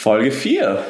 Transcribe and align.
Folge 0.00 0.32
4. 0.32 0.82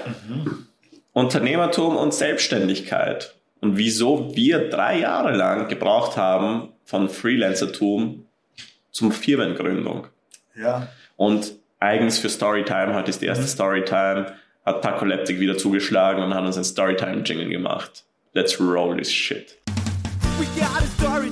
Unternehmertum 1.14 1.96
und 1.96 2.14
Selbstständigkeit. 2.14 3.34
Und 3.60 3.76
wieso 3.76 4.36
wir 4.36 4.70
drei 4.70 5.00
Jahre 5.00 5.36
lang 5.36 5.66
gebraucht 5.66 6.16
haben 6.16 6.68
von 6.84 7.08
Freelancertum 7.08 8.24
zum 8.92 9.10
Firmengründung. 9.10 10.06
Ja. 10.54 10.86
Und 11.16 11.54
eigens 11.80 12.20
für 12.20 12.28
Storytime, 12.28 12.94
heute 12.94 13.10
ist 13.10 13.20
die 13.20 13.26
erste 13.26 13.48
Storytime, 13.48 14.36
hat 14.64 14.84
Taco 14.84 15.04
Leptic 15.04 15.40
wieder 15.40 15.58
zugeschlagen 15.58 16.22
und 16.22 16.32
hat 16.32 16.44
uns 16.44 16.56
ein 16.56 16.62
Storytime-Jingle 16.62 17.48
gemacht. 17.48 18.04
Let's 18.32 18.60
roll 18.60 18.96
this 18.96 19.10
shit. 19.10 19.58
We 20.38 20.46
got 20.56 20.80
a 20.80 20.86
story 20.86 21.30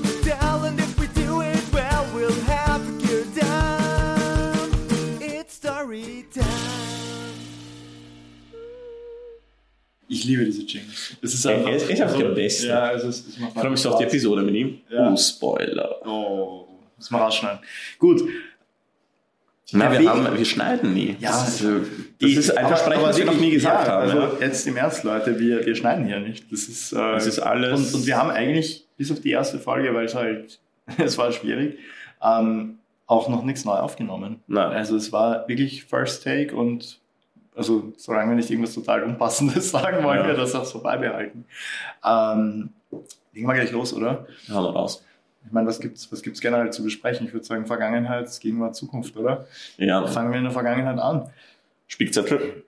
Ich 10.08 10.25
liebe 10.25 10.44
diese 10.44 10.62
Jingles. 10.62 11.17
Es 11.21 11.35
ist 11.35 11.46
einfach. 11.46 11.68
er 11.71 11.76
ist 11.76 11.90
einfach 12.00 12.16
der 12.18 12.29
Beste. 12.30 12.68
Ja, 12.68 12.80
also 12.85 13.08
es, 13.08 13.26
es 13.26 13.39
macht 13.39 13.53
Ich 13.54 13.61
freue 13.61 13.71
mich 13.71 13.86
auf 13.86 13.99
die. 13.99 14.04
Episode 14.04 14.43
mit 14.43 14.54
ihm. 14.54 14.79
Ja. 14.90 15.12
Uh, 15.12 15.16
Spoiler. 15.16 15.96
Oh, 16.07 16.66
muss 16.96 17.11
man 17.11 17.21
rausschneiden. 17.22 17.58
Gut. 17.99 18.22
Na, 19.72 19.93
wir, 19.93 20.08
haben, 20.08 20.39
wir 20.39 20.44
schneiden 20.46 20.94
nie. 20.94 21.14
Ja, 21.21 21.29
das 21.30 21.61
ist, 21.61 21.61
äh, 21.61 21.80
das 22.21 22.30
Ich- 22.30 22.36
ist 22.39 22.57
ein 22.57 22.66
Versprechen, 22.68 23.02
was 23.02 23.18
wir 23.18 23.26
noch 23.26 23.39
nie 23.39 23.50
gesagt 23.50 23.86
ja, 23.86 23.93
haben. 23.93 24.02
Also 24.11 24.18
ja. 24.18 24.32
jetzt 24.40 24.66
im 24.66 24.76
Ernst, 24.79 25.04
Leute, 25.04 25.39
wir, 25.39 25.66
wir 25.66 25.75
schneiden 25.75 26.07
hier 26.07 26.21
nicht. 26.21 26.50
Das 26.50 26.63
ist, 26.68 26.93
äh, 26.94 26.96
Das 26.96 27.27
ist 27.27 27.38
alles- 27.38 27.93
Und, 27.93 28.00
und 28.00 28.07
wir 28.07 28.16
haben 28.16 28.30
eigentlich, 28.30 28.86
bis 28.96 29.13
auf 29.13 29.21
die 29.21 29.30
erste 29.30 29.58
Folge, 29.58 29.93
weil 29.93 30.07
es 30.07 30.14
halt, 30.14 30.58
es 30.96 31.18
war 31.18 31.30
schwierig, 31.32 31.79
ähm, 32.22 32.78
auch 33.06 33.28
noch 33.28 33.44
nichts 33.44 33.66
neu 33.66 33.75
aufgenommen. 33.75 34.41
Nein. 34.47 34.72
Also 34.72 34.97
es 34.97 35.12
war 35.12 35.47
wirklich 35.48 35.84
First 35.84 36.25
Take 36.25 36.56
und 36.56 36.98
also 37.58 37.92
solange 37.97 38.30
wir 38.30 38.36
nicht 38.36 38.50
irgendwas 38.50 38.72
total 38.75 39.03
Unpassendes 39.03 39.70
sagen, 39.72 40.03
wollen 40.05 40.20
Ja. 40.20 40.27
wir 40.28 40.34
das 40.34 40.55
auch 40.55 40.64
so 40.64 40.80
beibehalten. 40.80 41.44
Ähm, 42.05 42.70
legen 43.34 43.46
wir 43.46 43.55
gleich 43.55 43.72
los, 43.72 43.92
oder? 43.92 44.27
Hauen 44.50 44.64
wir 44.64 44.70
raus. 44.70 45.05
Ich 45.46 45.52
meine, 45.52 45.66
was 45.68 45.80
gibt's, 45.80 46.10
was 46.12 46.22
gibt's 46.22 46.41
generell 46.41 46.70
zu 46.72 46.83
besprechen? 46.83 47.27
Ich 47.27 47.33
würde 47.33 47.44
sagen 47.46 47.66
Vergangenheit, 47.66 48.28
Gegenwart, 48.41 48.74
Zukunft, 48.77 49.16
oder? 49.16 49.46
Ja, 49.77 50.06
Fangen 50.06 50.30
wir 50.30 50.38
in 50.38 50.44
der 50.44 50.52
Vergangenheit 50.52 50.98
an. 50.98 51.30
Spickzettel. 51.86 52.64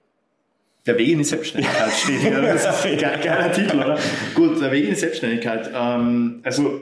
Der 0.87 0.97
Weg 0.97 1.09
in 1.11 1.19
die 1.19 1.25
Selbstständigkeit 1.25 1.93
steht 1.93 2.21
hier. 2.21 2.41
Das 2.41 2.65
ist 2.65 2.87
ein 2.87 2.97
ge- 2.97 3.23
geiler 3.23 3.53
Titel, 3.53 3.77
oder? 3.77 3.99
Gut, 4.35 4.61
der 4.63 4.73
Weg 4.73 4.85
in 4.85 4.91
die 4.91 4.97
Selbstständigkeit. 4.97 5.71
Ähm, 5.75 6.41
also, 6.43 6.81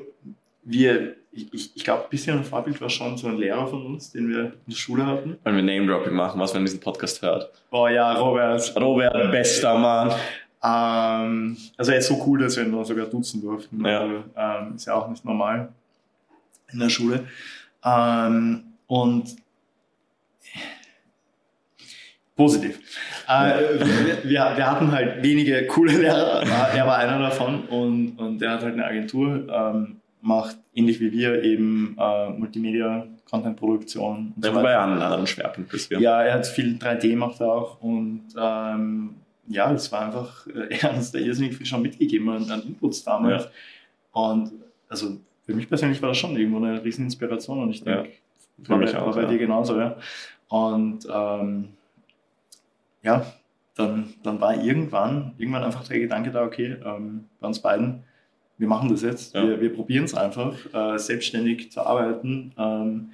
wir, 0.62 1.16
ich, 1.42 1.54
ich- 1.54 1.76
ich 1.76 1.84
glaube, 1.84 2.04
ein 2.04 2.10
bisschen 2.10 2.38
ein 2.38 2.44
Vorbild 2.44 2.80
war 2.80 2.90
schon 2.90 3.16
so 3.16 3.28
ein 3.28 3.36
Lehrer 3.38 3.66
von 3.66 3.84
uns, 3.86 4.10
den 4.12 4.28
wir 4.28 4.44
in 4.44 4.52
der 4.68 4.76
Schule 4.76 5.06
hatten. 5.06 5.38
Wenn 5.44 5.56
wir 5.56 5.62
Name-Dropping 5.62 6.12
machen, 6.14 6.40
was 6.40 6.52
man 6.52 6.60
in 6.62 6.66
diesem 6.66 6.80
Podcast 6.80 7.22
hört. 7.22 7.50
Oh 7.70 7.88
ja, 7.88 8.12
Robert. 8.14 8.74
Robert, 8.80 9.30
bester 9.30 9.78
Mann. 9.78 10.10
Ähm, 10.62 11.56
also, 11.76 11.92
er 11.92 11.98
ist 11.98 12.08
so 12.08 12.22
cool, 12.26 12.40
dass 12.40 12.56
wir 12.56 12.64
ihn 12.64 12.84
sogar 12.84 13.06
duzen 13.06 13.40
durften. 13.40 13.84
Ja. 13.86 14.00
Also, 14.00 14.24
ähm, 14.36 14.74
ist 14.74 14.86
ja 14.86 14.94
auch 14.94 15.08
nicht 15.08 15.24
normal 15.24 15.68
in 16.72 16.78
der 16.80 16.88
Schule. 16.88 17.26
Ähm, 17.84 18.64
und 18.88 19.36
positiv. 22.36 22.78
Äh, 23.28 23.78
wir, 23.78 24.24
wir, 24.24 24.52
wir 24.56 24.66
hatten 24.70 24.90
halt 24.92 25.22
wenige 25.22 25.66
coole 25.66 25.92
Lehrer, 25.96 26.42
er 26.74 26.86
war 26.86 26.96
einer 26.98 27.18
davon 27.18 27.64
und, 27.66 28.16
und 28.18 28.38
der 28.38 28.52
hat 28.52 28.62
halt 28.62 28.74
eine 28.74 28.84
Agentur, 28.84 29.46
ähm, 29.50 29.97
macht 30.20 30.58
ähnlich 30.74 31.00
wie 31.00 31.12
wir 31.12 31.42
eben 31.42 31.96
äh, 31.98 32.30
Multimedia, 32.30 33.06
Content-Produktion 33.30 34.32
Der 34.36 34.54
war 34.54 34.62
weiter. 34.62 34.82
einem 34.82 35.00
anderen 35.00 35.26
Schwerpunkt 35.26 35.72
als 35.72 35.90
wir. 35.90 36.00
Ja, 36.00 36.22
er 36.22 36.34
hat 36.34 36.46
viel 36.46 36.76
3D 36.76 37.10
gemacht 37.10 37.40
auch 37.42 37.80
und 37.80 38.24
ähm, 38.36 39.14
ja, 39.46 39.72
das 39.72 39.90
war 39.92 40.06
einfach, 40.06 40.46
äh, 40.48 40.68
er 40.70 40.82
hat 40.82 40.94
uns 40.96 41.12
da 41.12 41.18
irrsinnig 41.18 41.56
viel 41.56 41.66
schon 41.66 41.82
mitgegeben 41.82 42.28
an, 42.28 42.50
an 42.50 42.62
Inputs 42.62 43.04
damals. 43.04 43.44
Ja. 43.44 43.50
Und 44.12 44.52
also 44.88 45.18
für 45.44 45.54
mich 45.54 45.68
persönlich 45.68 46.00
war 46.02 46.10
das 46.10 46.18
schon 46.18 46.36
irgendwo 46.36 46.58
eine 46.58 46.82
riesen 46.84 47.04
Inspiration 47.04 47.62
und 47.62 47.70
ich 47.70 47.80
Ja, 47.80 48.02
denke, 48.02 48.10
für 48.62 48.70
war, 48.72 49.06
war 49.06 49.14
bei 49.14 49.22
ja. 49.22 49.28
dir 49.28 49.38
genauso, 49.38 49.78
ja. 49.78 49.96
Und 50.48 51.06
ähm, 51.10 51.68
ja, 53.02 53.24
dann, 53.74 54.14
dann 54.22 54.40
war 54.40 54.62
irgendwann, 54.62 55.34
irgendwann 55.38 55.62
einfach 55.62 55.86
der 55.86 56.00
Gedanke 56.00 56.30
da, 56.30 56.44
okay, 56.44 56.76
ähm, 56.84 57.26
bei 57.40 57.46
uns 57.46 57.60
beiden, 57.60 58.02
wir 58.58 58.68
machen 58.68 58.88
das 58.90 59.02
jetzt, 59.02 59.34
Ja. 59.34 59.46
wir, 59.46 59.60
wir 59.60 59.72
probieren 59.72 60.04
es 60.04 60.14
einfach, 60.14 60.54
äh, 60.72 60.98
selbstständig 60.98 61.70
zu 61.72 61.80
arbeiten. 61.80 62.52
Ähm, 62.58 63.10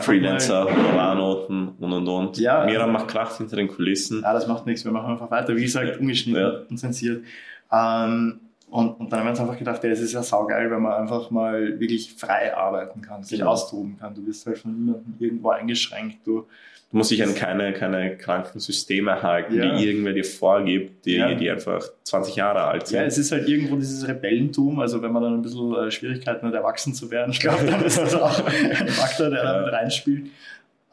Freelancer, 0.00 0.64
Honorarnoten 0.66 1.70
und 1.80 1.92
und 1.92 2.06
und. 2.08 2.38
Ja. 2.38 2.64
Mira 2.64 2.86
macht 2.86 3.08
Kraft 3.08 3.38
hinter 3.38 3.56
den 3.56 3.68
Kulissen. 3.68 4.22
Ja, 4.22 4.32
das 4.32 4.46
macht 4.46 4.64
nichts, 4.66 4.84
wir 4.84 4.92
machen 4.92 5.10
einfach 5.12 5.30
weiter, 5.30 5.56
wie 5.56 5.62
gesagt, 5.62 5.98
ungeschnitten 5.98 6.40
Ja. 6.40 6.52
und 6.70 6.76
zensiert. 6.78 7.24
Ähm, 7.72 8.38
und, 8.72 8.98
und 9.00 9.12
dann 9.12 9.20
haben 9.20 9.26
wir 9.26 9.30
uns 9.32 9.40
einfach 9.40 9.58
gedacht, 9.58 9.84
ja, 9.84 9.90
es 9.90 10.00
ist 10.00 10.12
ja 10.14 10.22
saugeil, 10.22 10.70
wenn 10.70 10.80
man 10.82 10.92
einfach 10.94 11.30
mal 11.30 11.78
wirklich 11.78 12.14
frei 12.14 12.56
arbeiten 12.56 13.02
kann, 13.02 13.22
sich 13.22 13.38
Genau. 13.38 13.50
austoben 13.52 13.98
kann. 13.98 14.14
Du 14.14 14.26
wirst 14.26 14.46
halt 14.46 14.58
von 14.58 14.72
niemandem 14.72 15.14
irgendwo 15.18 15.50
eingeschränkt. 15.50 16.26
Du, 16.26 16.46
Du 16.90 16.98
musst 16.98 17.10
dich 17.10 17.22
an 17.22 17.34
keine, 17.34 17.72
keine 17.72 18.18
kranken 18.18 18.60
Systeme 18.60 19.22
halten, 19.22 19.54
Ja. 19.54 19.76
die 19.78 19.86
irgendwer 19.88 20.12
dir 20.12 20.24
vorgibt, 20.24 21.06
die, 21.06 21.16
Ja. 21.16 21.32
die 21.34 21.50
einfach 21.50 21.82
20 22.04 22.36
Jahre 22.36 22.64
alt 22.64 22.86
sind. 22.86 22.98
Ja, 22.98 23.04
es 23.04 23.16
ist 23.16 23.32
halt 23.32 23.48
irgendwo 23.48 23.76
dieses 23.76 24.06
Rebellentum, 24.06 24.78
also 24.78 25.00
wenn 25.00 25.10
man 25.12 25.22
dann 25.22 25.34
ein 25.34 25.42
bisschen 25.42 25.74
äh, 25.74 25.90
Schwierigkeiten 25.90 26.46
hat, 26.46 26.52
erwachsen 26.54 26.92
zu 26.92 27.10
werden, 27.10 27.30
ich 27.32 27.40
glaube, 27.40 27.64
dann 27.64 27.82
ist 27.82 27.98
das 27.98 28.14
auch 28.14 28.44
ein 28.46 28.88
Faktor, 28.88 29.30
der 29.30 29.42
da 29.42 29.56
Ja. 29.60 29.64
mit 29.64 29.72
reinspielt. 29.72 30.26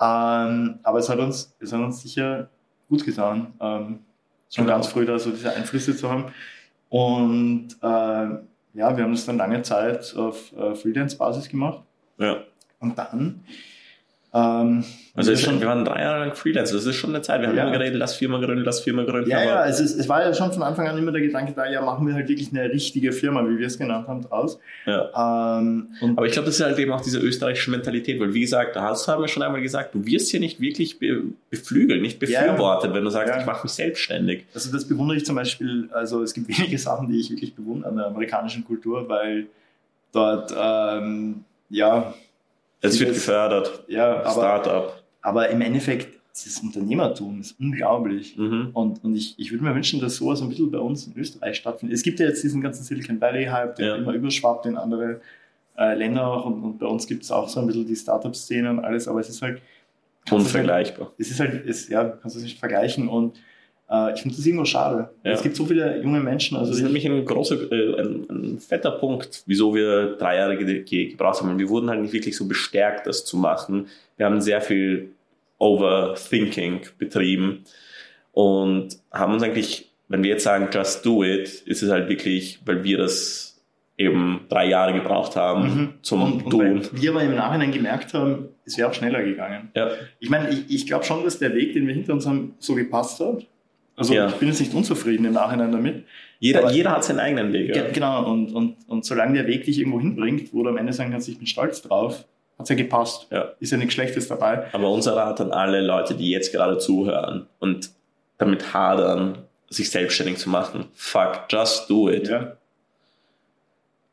Ähm, 0.01 0.79
aber 0.83 0.99
es 0.99 1.09
hat 1.09 1.19
uns, 1.19 1.53
es 1.59 1.73
hat 1.73 1.81
uns 1.81 2.01
sicher 2.01 2.49
gut 2.87 3.05
getan, 3.05 3.47
ähm, 3.59 3.99
schon 4.49 4.65
Genau. 4.65 4.77
ganz 4.77 4.87
früh 4.87 5.05
da 5.05 5.19
so 5.19 5.31
diese 5.31 5.51
Einflüsse 5.53 5.95
zu 5.95 6.09
haben. 6.09 6.25
Und 6.89 7.69
äh, 7.81 7.85
ja, 7.85 8.95
wir 8.97 9.03
haben 9.03 9.11
das 9.11 9.25
dann 9.25 9.37
lange 9.37 9.61
Zeit 9.61 10.15
auf 10.15 10.51
äh, 10.53 10.75
Freelance-Basis 10.75 11.49
gemacht. 11.49 11.83
ja. 12.17 12.43
Und 12.81 12.97
dann 12.97 13.43
ähm, 14.31 14.83
Also 15.15 15.29
wir 15.31 15.33
es, 15.35 15.41
schon, 15.41 15.59
wir 15.59 15.67
waren 15.67 15.83
drei 15.85 16.01
Jahre 16.01 16.19
lang 16.19 16.35
Freelancer, 16.35 16.75
das 16.75 16.85
ist 16.85 16.95
schon 16.95 17.09
eine 17.09 17.21
Zeit. 17.23 17.41
Wir 17.41 17.47
haben 17.47 17.57
Ja. 17.57 17.63
immer 17.63 17.71
geredet, 17.71 17.97
lass 17.97 18.15
Firma 18.15 18.37
gründen, 18.39 18.63
lass 18.63 18.81
Firma 18.81 19.03
gründen. 19.03 19.29
Ja, 19.29 19.43
ja, 19.43 19.65
es, 19.65 19.79
ist, 19.79 19.97
es 19.99 20.07
war 20.07 20.21
ja 20.21 20.33
schon 20.33 20.51
von 20.53 20.61
Anfang 20.61 20.87
an 20.87 20.97
immer 20.97 21.11
der 21.11 21.21
Gedanke 21.21 21.53
da, 21.53 21.67
ja, 21.67 21.81
machen 21.81 22.05
wir 22.07 22.13
halt 22.13 22.29
wirklich 22.29 22.49
eine 22.51 22.69
richtige 22.69 23.11
Firma, 23.11 23.43
wie 23.49 23.57
wir 23.57 23.65
es 23.67 23.77
genannt 23.77 24.07
haben, 24.07 24.21
draus. 24.21 24.59
ja. 24.85 25.59
Ähm, 25.59 25.87
Aber 26.15 26.25
ich 26.27 26.33
glaube, 26.33 26.45
das 26.45 26.59
ist 26.59 26.65
halt 26.65 26.77
eben 26.77 26.91
auch 26.91 27.01
diese 27.01 27.17
österreichische 27.19 27.71
Mentalität, 27.71 28.19
weil 28.19 28.33
wie 28.33 28.41
gesagt, 28.41 28.75
da 28.75 28.83
hast, 28.83 29.07
haben 29.07 29.21
wir 29.23 29.27
schon 29.27 29.41
einmal 29.43 29.61
gesagt, 29.61 29.95
du 29.95 30.05
wirst 30.05 30.29
hier 30.29 30.39
nicht 30.39 30.61
wirklich 30.61 30.99
be 30.99 31.23
beflügelt, 31.49 32.01
nicht 32.01 32.21
Ja, 32.21 32.29
ja. 32.29 32.41
befürwortet, 32.51 32.93
wenn 32.93 33.03
du 33.03 33.09
sagst, 33.09 33.33
ich 33.39 33.45
mache 33.47 33.63
mich 33.63 33.71
selbstständig. 33.71 34.45
Also 34.53 34.71
das 34.71 34.87
bewundere 34.87 35.17
ich 35.17 35.25
zum 35.25 35.35
Beispiel, 35.35 35.89
also 35.91 36.21
es 36.21 36.33
gibt 36.35 36.47
wenige 36.59 36.77
Sachen, 36.77 37.07
die 37.11 37.19
ich 37.19 37.31
wirklich 37.31 37.55
bewundere 37.55 37.89
an 37.89 37.95
der 37.97 38.05
amerikanischen 38.07 38.63
Kultur, 38.63 39.09
weil 39.09 39.47
dort, 40.13 40.53
ähm, 40.57 41.43
ja, 41.71 42.13
Es 42.81 42.99
wird 42.99 43.13
gefördert. 43.13 43.83
ja, 43.87 44.21
aber, 44.23 44.31
Startup. 44.31 45.03
aber 45.21 45.49
im 45.49 45.61
Endeffekt, 45.61 46.17
dieses 46.35 46.59
Unternehmertum 46.61 47.41
ist 47.41 47.59
unglaublich. 47.59 48.37
Mhm. 48.37 48.69
Und, 48.73 49.03
und 49.03 49.15
ich, 49.15 49.35
ich 49.37 49.51
würde 49.51 49.63
mir 49.65 49.75
wünschen, 49.75 49.99
dass 49.99 50.15
sowas 50.15 50.41
ein 50.41 50.47
bisschen 50.49 50.71
bei 50.71 50.77
uns 50.79 51.07
in 51.07 51.17
Österreich 51.17 51.57
stattfindet. 51.57 51.95
Es 51.97 52.03
gibt 52.03 52.19
ja 52.19 52.27
jetzt 52.27 52.41
diesen 52.43 52.61
ganzen 52.61 52.83
Silicon 52.83 53.19
Valley-Hype, 53.19 53.75
der 53.75 53.87
Ja. 53.87 53.95
immer 53.97 54.13
überschwappt 54.13 54.65
in 54.65 54.77
andere 54.77 55.19
äh, 55.77 55.95
Länder 55.95 56.25
auch 56.27 56.45
und, 56.45 56.63
und 56.63 56.79
bei 56.79 56.85
uns 56.85 57.07
gibt 57.07 57.23
es 57.23 57.31
auch 57.31 57.49
so 57.49 57.59
ein 57.59 57.67
bisschen 57.67 57.85
die 57.87 57.95
Startup-Szene 57.95 58.69
und 58.69 58.79
alles, 58.79 59.07
aber 59.07 59.19
es 59.19 59.29
ist 59.29 59.41
halt 59.41 59.61
du 60.27 60.35
Unvergleichbar. 60.35 61.11
es 61.17 61.31
ist 61.31 61.39
halt, 61.39 61.65
es, 61.67 61.89
ja, 61.89 62.03
kannst 62.05 62.35
du 62.35 62.39
es 62.39 62.43
nicht 62.43 62.59
vergleichen 62.59 63.07
und 63.09 63.37
äh, 63.91 64.13
ich 64.13 64.21
finde 64.21 64.35
das 64.35 64.45
irgendwo 64.45 64.65
schade. 64.65 65.09
Ja. 65.23 65.31
Es 65.31 65.41
gibt 65.41 65.55
so 65.55 65.65
viele 65.65 66.01
junge 66.01 66.19
Menschen, 66.19 66.57
also 66.57 66.69
Das 66.71 66.77
ist 66.79 66.85
ich- 66.85 66.85
nämlich 66.85 67.05
ein 67.07 67.25
großer, 67.25 67.71
äh, 67.71 68.01
ein, 68.01 68.25
ein 68.29 68.59
fetter 68.59 68.91
Punkt, 68.91 69.43
wieso 69.45 69.73
wir 69.75 70.15
drei 70.17 70.37
Jahre 70.37 70.57
ge 70.57 70.83
ge 70.83 71.05
gebraucht 71.09 71.41
haben. 71.41 71.57
Wir 71.59 71.69
wurden 71.69 71.89
halt 71.89 72.01
nicht 72.01 72.13
wirklich 72.13 72.35
so 72.37 72.47
bestärkt, 72.47 73.07
das 73.07 73.25
zu 73.25 73.37
machen. 73.37 73.87
Wir 74.17 74.25
haben 74.25 74.41
sehr 74.41 74.61
viel 74.61 75.11
Overthinking 75.57 76.81
betrieben 76.97 77.63
und 78.31 78.97
haben 79.11 79.33
uns 79.33 79.43
eigentlich, 79.43 79.91
wenn 80.07 80.23
wir 80.23 80.29
jetzt 80.31 80.43
sagen, 80.43 80.67
just 80.73 81.05
do 81.05 81.23
it, 81.23 81.47
ist 81.65 81.81
es 81.83 81.89
halt 81.91 82.09
wirklich, 82.09 82.59
weil 82.65 82.83
wir 82.83 82.97
das 82.97 83.61
eben 83.97 84.41
drei 84.47 84.67
Jahre 84.69 84.93
gebraucht 84.93 85.35
haben 85.35 85.63
Mhm. 85.63 85.89
zum 86.03 86.21
und, 86.23 86.43
und 86.45 86.49
Tun. 86.51 86.61
weil 86.93 87.01
wir 87.01 87.11
aber 87.11 87.23
im 87.23 87.35
Nachhinein 87.35 87.71
gemerkt 87.71 88.13
haben, 88.13 88.47
es 88.65 88.77
wäre 88.77 88.87
auch 88.89 88.93
schneller 88.93 89.21
gegangen. 89.23 89.71
Ja, 89.75 89.89
Ich 90.19 90.29
meine, 90.29 90.49
ich, 90.49 90.63
ich 90.73 90.87
glaube 90.87 91.03
schon, 91.03 91.23
dass 91.25 91.37
der 91.39 91.53
Weg, 91.53 91.73
den 91.73 91.85
wir 91.85 91.93
hinter 91.93 92.13
uns 92.13 92.25
haben, 92.25 92.53
so 92.59 92.75
gepasst 92.75 93.19
hat. 93.19 93.45
Also 93.99 94.13
Ja. 94.13 94.27
ich 94.27 94.35
bin 94.35 94.47
jetzt 94.47 94.59
nicht 94.59 94.73
unzufrieden 94.73 95.25
im 95.25 95.33
Nachhinein 95.33 95.71
damit. 95.71 96.05
jeder, 96.39 96.59
Aber- 96.61 96.71
jeder 96.71 96.91
hat 96.91 97.03
seinen 97.03 97.19
eigenen 97.19 97.51
Weg. 97.53 97.75
Ja. 97.75 97.83
Ge- 97.83 97.91
Genau, 97.91 98.31
und, 98.31 98.53
und, 98.53 98.77
und 98.87 99.03
solange 99.05 99.33
der 99.33 99.45
Weg 99.47 99.65
dich 99.65 99.77
irgendwo 99.77 99.99
hinbringt, 99.99 100.53
wo 100.53 100.63
du 100.63 100.69
am 100.69 100.77
Ende 100.77 100.93
sagen 100.93 101.11
kannst, 101.11 101.27
ich 101.29 101.37
bin 101.37 101.45
stolz 101.47 101.81
drauf, 101.81 102.19
hat 102.57 102.63
es 102.63 102.69
ja 102.69 102.75
gepasst. 102.75 103.27
Ja. 103.29 103.49
Ist 103.59 103.71
ja 103.71 103.77
nichts 103.77 103.93
Schlechtes 103.93 104.27
dabei. 104.29 104.63
Aber 104.73 104.89
unser 104.89 105.15
Rat 105.17 105.41
an 105.41 105.51
alle 105.51 105.81
Leute, 105.81 106.15
die 106.15 106.29
jetzt 106.31 106.51
gerade 106.53 106.77
zuhören 106.77 107.45
und 107.59 107.89
damit 108.37 108.73
hadern, 108.73 109.39
sich 109.69 109.91
selbstständig 109.91 110.37
zu 110.37 110.49
machen, 110.49 110.85
fuck, 110.95 111.41
just 111.49 111.89
do 111.89 112.09
it. 112.09 112.27
Ja. 112.29 112.53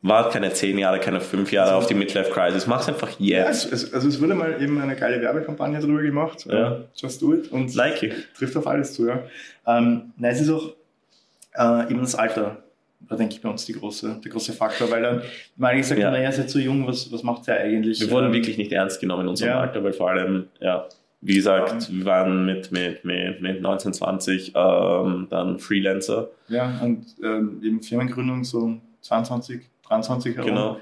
Wart 0.08 0.32
keine 0.32 0.53
zehn 0.53 0.79
Jahre, 0.79 0.99
keine 1.00 1.20
fünf 1.20 1.53
Jahre 1.53 1.75
auf 1.75 1.87
die 1.87 1.94
Midlife 1.94 2.31
Crisis. 2.31 2.67
Mach's 2.67 2.88
einfach 2.88 3.11
Ja, 3.19 3.47
jetzt. 3.47 3.73
es, 3.73 3.85
es, 3.85 3.94
also 3.94 4.08
es 4.08 4.20
wurde 4.20 4.35
mal 4.35 4.61
eben 4.62 4.81
eine 4.81 4.94
geile 4.97 5.20
Werbekampagne 5.20 5.79
drüber 5.81 6.03
gemacht. 6.03 6.47
Ja. 6.49 6.82
Just 6.94 7.20
do 7.23 7.35
it. 7.35 7.50
Und 7.53 7.75
Like 7.75 8.03
you. 8.03 8.11
trifft 8.37 8.56
auf 8.56 8.67
alles 8.67 8.93
zu, 8.94 9.06
ja. 9.08 9.23
Ähm, 9.67 10.12
nein, 10.17 10.32
es 10.32 10.41
ist 10.41 10.50
auch 10.50 10.75
äh, 11.55 11.91
eben 11.91 12.00
das 12.00 12.14
Alter. 12.14 12.58
Da 13.08 13.14
denke 13.17 13.35
ich 13.35 13.43
bei 13.43 13.49
uns 13.49 13.64
die 13.67 13.73
große, 13.75 14.20
der 14.25 14.32
große 14.32 14.53
Faktor, 14.53 14.91
weil 14.91 15.03
dann 15.03 15.23
mal 15.56 15.76
gesagt, 15.76 16.00
Ja. 16.00 16.06
ja. 16.06 16.11
naja, 16.12 16.32
seid 16.32 16.50
so 16.50 16.59
jung, 16.59 16.87
was, 16.87 17.12
was 17.12 17.23
macht 17.23 17.47
ihr 17.49 17.55
eigentlich? 17.56 18.00
Wir 18.00 18.11
wurden 18.11 18.26
Ähm, 18.29 18.32
wirklich 18.32 18.59
nicht 18.59 18.73
ernst 18.73 19.00
genommen 19.00 19.23
in 19.23 19.29
unserem 19.29 19.50
Ja. 19.52 19.61
Alter, 19.61 19.85
weil 19.85 19.93
vor 19.93 20.11
allem, 20.11 20.47
ja, 20.61 20.87
wie 21.20 21.35
gesagt, 21.37 21.91
wir 21.93 22.05
waren 22.05 22.44
mit, 22.47 22.73
mit, 22.73 23.05
mit, 23.05 23.41
mit 23.43 23.61
19, 23.61 23.93
20 23.93 24.52
ähm, 24.55 25.26
dann 25.31 25.59
Freelancer. 25.59 26.29
Ja, 26.49 26.81
und 26.82 27.05
ähm, 27.23 27.61
eben 27.64 27.82
Firmengründung 27.82 28.44
so 28.44 28.76
22, 29.06 29.62
23 29.88 30.37
herum. 30.37 30.50
Genau. 30.50 30.81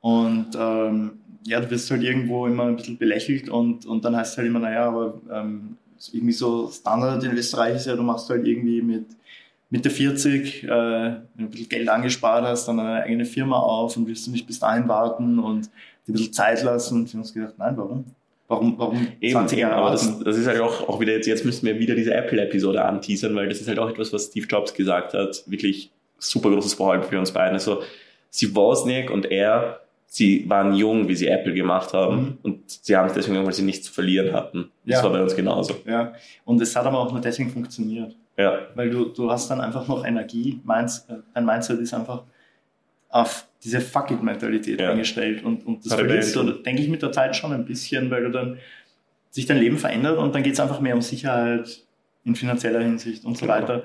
Und 0.00 0.48
ähm, 0.58 1.18
ja, 1.46 1.60
du 1.60 1.70
wirst 1.70 1.90
halt 1.90 2.02
irgendwo 2.02 2.46
immer 2.46 2.64
ein 2.64 2.76
bisschen 2.76 2.98
belächelt 2.98 3.48
und, 3.48 3.86
und 3.86 4.04
dann 4.04 4.16
heißt 4.16 4.32
es 4.32 4.38
halt 4.38 4.48
immer, 4.48 4.60
naja, 4.60 4.88
aber 4.88 5.20
ähm, 5.32 5.76
irgendwie 6.12 6.32
so 6.32 6.70
Standard 6.70 7.22
in 7.24 7.32
Österreich 7.32 7.76
ist 7.76 7.86
ja, 7.86 7.96
du 7.96 8.02
machst 8.02 8.28
halt 8.28 8.46
irgendwie 8.46 8.82
mit 8.82 9.06
Mitte 9.70 9.90
40, 9.90 10.64
äh, 10.64 10.68
wenn 10.68 11.22
du 11.36 11.42
ein 11.44 11.50
bisschen 11.50 11.68
Geld 11.68 11.88
angespart 11.88 12.44
hast, 12.44 12.66
dann 12.68 12.80
eine 12.80 13.02
eigene 13.02 13.24
Firma 13.24 13.58
auf 13.58 13.96
und 13.96 14.06
willst 14.06 14.26
du 14.26 14.30
nicht 14.30 14.46
bis 14.46 14.58
dahin 14.58 14.88
warten 14.88 15.38
und 15.38 15.66
dir 15.66 15.70
ein 16.10 16.12
bisschen 16.12 16.32
Zeit 16.32 16.62
lassen. 16.62 17.00
Und 17.00 17.06
wir 17.06 17.12
haben 17.14 17.20
uns 17.20 17.34
gedacht, 17.34 17.54
nein, 17.58 17.76
warum? 17.76 18.04
Warum, 18.46 18.78
warum 18.78 19.08
Eben, 19.20 19.32
20 19.32 19.58
Jahre 19.58 19.76
aber 19.76 19.90
das, 19.92 20.22
das 20.22 20.36
ist 20.36 20.46
halt 20.46 20.60
auch, 20.60 20.86
auch 20.86 21.00
wieder 21.00 21.14
jetzt, 21.14 21.26
jetzt 21.26 21.46
müssen 21.46 21.64
wir 21.64 21.78
wieder 21.78 21.94
diese 21.94 22.12
Apple-Episode 22.12 22.84
anteasern, 22.84 23.34
weil 23.34 23.48
das 23.48 23.60
ist 23.60 23.68
halt 23.68 23.78
auch 23.78 23.88
etwas, 23.88 24.12
was 24.12 24.26
Steve 24.26 24.46
Jobs 24.46 24.74
gesagt 24.74 25.14
hat. 25.14 25.42
Wirklich 25.46 25.90
super 26.30 26.50
großes 26.50 26.74
Vorhaben 26.74 27.02
für 27.04 27.18
uns 27.18 27.32
beiden. 27.32 27.54
Also, 27.54 27.82
sie 28.30 28.54
Wozniak 28.54 29.10
und 29.10 29.26
er, 29.30 29.80
sie 30.06 30.48
waren 30.48 30.74
jung, 30.74 31.08
wie 31.08 31.14
sie 31.14 31.28
Apple 31.28 31.54
gemacht 31.54 31.92
haben 31.92 32.16
Mhm. 32.16 32.38
und 32.42 32.70
sie 32.70 32.96
haben 32.96 33.06
es 33.06 33.12
deswegen, 33.14 33.34
gemacht, 33.34 33.46
weil 33.48 33.54
sie 33.54 33.62
nichts 33.62 33.86
zu 33.86 33.92
verlieren 33.92 34.32
hatten. 34.34 34.70
Das 34.84 34.98
Ja. 34.98 35.04
war 35.04 35.12
bei 35.12 35.22
uns 35.22 35.34
genauso. 35.36 35.76
Ja, 35.86 36.12
und 36.44 36.60
es 36.60 36.74
hat 36.74 36.84
aber 36.86 36.98
auch 36.98 37.12
nur 37.12 37.20
deswegen 37.20 37.50
funktioniert. 37.50 38.14
Ja, 38.36 38.58
weil 38.74 38.90
du, 38.90 39.04
du 39.06 39.30
hast 39.30 39.48
dann 39.50 39.60
einfach 39.60 39.86
noch 39.86 40.04
Energie. 40.04 40.60
Meins, 40.64 41.06
äh, 41.08 41.14
dein 41.34 41.46
Mindset 41.46 41.78
ist 41.80 41.94
einfach 41.94 42.22
auf 43.08 43.46
diese 43.62 43.80
Fuck 43.80 44.10
it-Mentalität 44.10 44.80
Ja. 44.80 44.90
eingestellt 44.90 45.44
und, 45.44 45.64
und 45.66 45.84
das 45.84 45.92
Hat 45.92 46.00
er 46.00 46.06
verlierst 46.06 46.34
du, 46.34 46.42
denke 46.50 46.82
ich, 46.82 46.88
mit 46.88 47.00
der 47.02 47.12
Zeit 47.12 47.36
schon 47.36 47.52
ein 47.52 47.64
bisschen, 47.64 48.10
weil 48.10 48.24
du 48.24 48.30
dann 48.30 48.58
sich 49.30 49.46
dein 49.46 49.58
Leben 49.58 49.78
verändert 49.78 50.18
und 50.18 50.34
dann 50.34 50.42
geht 50.42 50.54
es 50.54 50.60
einfach 50.60 50.80
mehr 50.80 50.94
um 50.94 51.02
Sicherheit 51.02 51.80
in 52.24 52.34
finanzieller 52.34 52.80
Hinsicht 52.80 53.24
und 53.24 53.36
so 53.38 53.46
Genau. 53.46 53.58
weiter. 53.58 53.82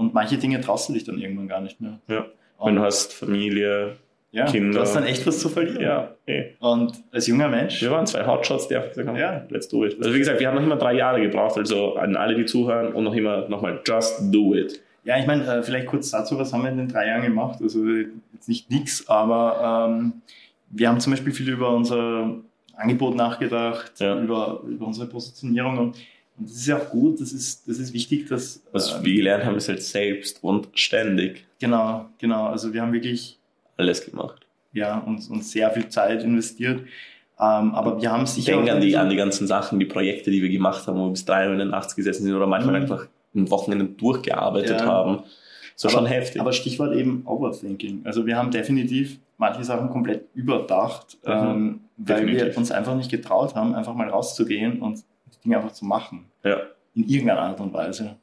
Und 0.00 0.14
manche 0.14 0.38
Dinge 0.38 0.60
traust 0.60 0.88
du 0.88 0.94
dich 0.94 1.04
dann 1.04 1.18
irgendwann 1.18 1.46
gar 1.48 1.60
nicht 1.60 1.80
mehr. 1.80 1.98
Ja. 2.08 2.26
Und, 2.58 2.68
wenn 2.68 2.76
du 2.76 2.82
hast 2.82 3.12
Familie, 3.12 3.96
ja, 4.32 4.46
Kinder. 4.46 4.72
du 4.78 4.80
hast 4.80 4.94
dann 4.94 5.04
echt 5.04 5.26
was 5.26 5.40
zu 5.40 5.48
verlieren. 5.48 5.82
ja, 5.82 6.14
eh. 6.26 6.50
Und 6.60 6.92
als 7.12 7.26
junger 7.26 7.48
Mensch, 7.48 7.82
Wir 7.82 7.90
waren 7.90 8.06
zwei 8.06 8.24
Hotshots, 8.26 8.68
die 8.68 8.76
einfach 8.76 8.88
gesagt 8.90 9.08
haben, 9.08 9.18
Ja. 9.18 9.44
let's 9.50 9.68
do 9.68 9.84
it. 9.84 9.96
Also 9.98 10.14
wie 10.14 10.18
gesagt, 10.18 10.40
wir 10.40 10.48
haben 10.48 10.54
noch 10.56 10.62
immer 10.62 10.76
drei 10.76 10.94
Jahre 10.94 11.20
gebraucht, 11.20 11.58
also 11.58 11.96
an 11.96 12.16
alle, 12.16 12.34
die 12.34 12.44
zuhören 12.46 12.92
und 12.94 13.04
noch 13.04 13.14
immer 13.14 13.48
nochmal, 13.48 13.80
just 13.86 14.20
do 14.32 14.54
it. 14.54 14.80
Ja, 15.04 15.18
ich 15.18 15.26
meine, 15.26 15.44
äh, 15.46 15.62
vielleicht 15.62 15.86
kurz 15.86 16.10
dazu, 16.10 16.38
was 16.38 16.52
haben 16.52 16.62
wir 16.62 16.70
in 16.70 16.76
den 16.78 16.88
drei 16.88 17.08
Jahren 17.08 17.22
gemacht? 17.22 17.58
Also 17.62 17.84
jetzt 18.34 18.48
nicht 18.48 18.70
nix, 18.70 19.08
aber 19.08 19.88
ähm, 19.90 20.12
wir 20.70 20.88
haben 20.88 21.00
zum 21.00 21.12
Beispiel 21.12 21.32
viel 21.32 21.48
über 21.50 21.70
unser 21.74 22.36
Angebot 22.76 23.16
nachgedacht, 23.16 23.92
Ja. 23.98 24.18
über, 24.20 24.62
über 24.68 24.86
unsere 24.86 25.06
Positionierung 25.08 25.76
und, 25.78 25.96
und 26.40 26.48
das 26.50 26.56
ist 26.56 26.66
ja 26.66 26.78
auch 26.78 26.90
gut, 26.90 27.20
das 27.20 27.32
ist, 27.32 27.68
das 27.68 27.78
ist 27.78 27.92
wichtig, 27.92 28.26
dass 28.28 28.62
Was 28.72 28.92
äh, 28.94 29.04
wir 29.04 29.14
gelernt 29.14 29.44
haben, 29.44 29.56
ist 29.56 29.68
halt 29.68 29.82
selbst 29.82 30.42
und 30.42 30.68
ständig 30.74 31.46
genau, 31.60 32.06
genau, 32.18 32.46
also 32.46 32.72
wir 32.72 32.82
haben 32.82 32.92
wirklich 32.92 33.38
alles 33.76 34.04
gemacht. 34.04 34.46
ja, 34.72 34.98
uns, 34.98 35.28
uns 35.28 35.52
sehr 35.52 35.70
viel 35.70 35.88
Zeit 35.88 36.22
investiert, 36.24 36.80
ähm, 37.38 37.74
aber 37.74 38.00
wir 38.02 38.10
haben 38.10 38.24
Ich 38.24 38.30
sicher 38.30 38.52
denke 38.56 38.70
auch 38.72 38.74
an 38.76 38.80
die, 38.82 38.96
an 38.96 39.08
die 39.10 39.16
ganzen 39.16 39.46
Sachen, 39.46 39.78
die 39.78 39.86
Projekte, 39.86 40.30
die 40.30 40.42
wir 40.42 40.48
gemacht 40.50 40.86
haben, 40.86 40.98
wo 40.98 41.04
wir 41.04 41.10
bis 41.12 41.24
drei 41.24 41.46
Uhr 41.46 41.52
in 41.52 41.58
der 41.58 41.68
Nacht 41.68 41.94
gesessen 41.96 42.24
sind 42.24 42.34
oder 42.34 42.46
manchmal 42.46 42.74
Mhm. 42.76 42.82
einfach 42.82 43.06
ein 43.34 43.50
Wochenende 43.50 43.84
durchgearbeitet 43.86 44.80
Ja. 44.80 44.86
haben. 44.86 45.22
So 45.76 45.88
aber, 45.88 45.98
schon 45.98 46.06
heftig. 46.06 46.40
Aber 46.40 46.52
Stichwort 46.52 46.94
eben 46.94 47.22
Overthinking. 47.24 48.02
Also 48.04 48.26
wir 48.26 48.36
haben 48.36 48.50
definitiv 48.50 49.18
manche 49.38 49.64
Sachen 49.64 49.88
komplett 49.88 50.24
überdacht, 50.34 51.16
Mhm. 51.24 51.30
ähm, 51.32 51.80
weil 51.96 52.26
wir 52.26 52.54
uns 52.58 52.70
einfach 52.70 52.94
nicht 52.96 53.10
getraut 53.10 53.54
haben, 53.54 53.74
einfach 53.74 53.94
mal 53.94 54.08
rauszugehen 54.10 54.82
und 54.82 55.02
Dinge 55.44 55.56
einfach 55.56 55.72
zu 55.72 55.84
machen. 55.84 56.26
ja. 56.44 56.58
In 56.94 57.08
irgendeiner 57.08 57.40
Art 57.42 57.60
und 57.60 57.72
Weise. 57.72 58.16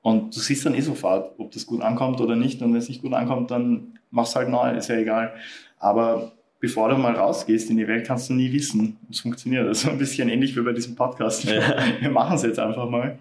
Und 0.00 0.34
du 0.34 0.40
siehst 0.40 0.64
dann 0.64 0.74
eh 0.74 0.80
sofort, 0.80 1.34
ob 1.38 1.50
das 1.52 1.66
gut 1.66 1.82
ankommt 1.82 2.22
oder 2.22 2.36
nicht. 2.36 2.62
Und 2.62 2.72
wenn 2.72 2.78
es 2.78 2.88
nicht 2.88 3.02
gut 3.02 3.12
ankommt, 3.12 3.50
dann 3.50 3.98
mach's 4.10 4.34
halt 4.34 4.48
neu, 4.48 4.70
ist 4.74 4.88
ja 4.88 4.96
egal. 4.96 5.34
Aber 5.78 6.32
bevor 6.58 6.88
du 6.88 6.96
mal 6.96 7.12
rausgehst 7.14 7.68
in 7.68 7.76
die 7.76 7.86
Welt, 7.86 8.06
kannst 8.06 8.30
du 8.30 8.32
nie 8.34 8.50
wissen, 8.50 8.96
ob 9.04 9.10
es 9.10 9.20
funktioniert. 9.20 9.68
Das 9.68 9.82
ist 9.84 9.90
ein 9.90 9.98
bisschen 9.98 10.30
ähnlich 10.30 10.56
wie 10.56 10.62
bei 10.62 10.72
diesem 10.72 10.96
Podcast. 10.96 11.44
Ja. 11.44 11.60
Wir 12.00 12.08
machen 12.10 12.36
es 12.36 12.42
jetzt 12.44 12.58
einfach 12.58 12.88
mal. 12.88 13.18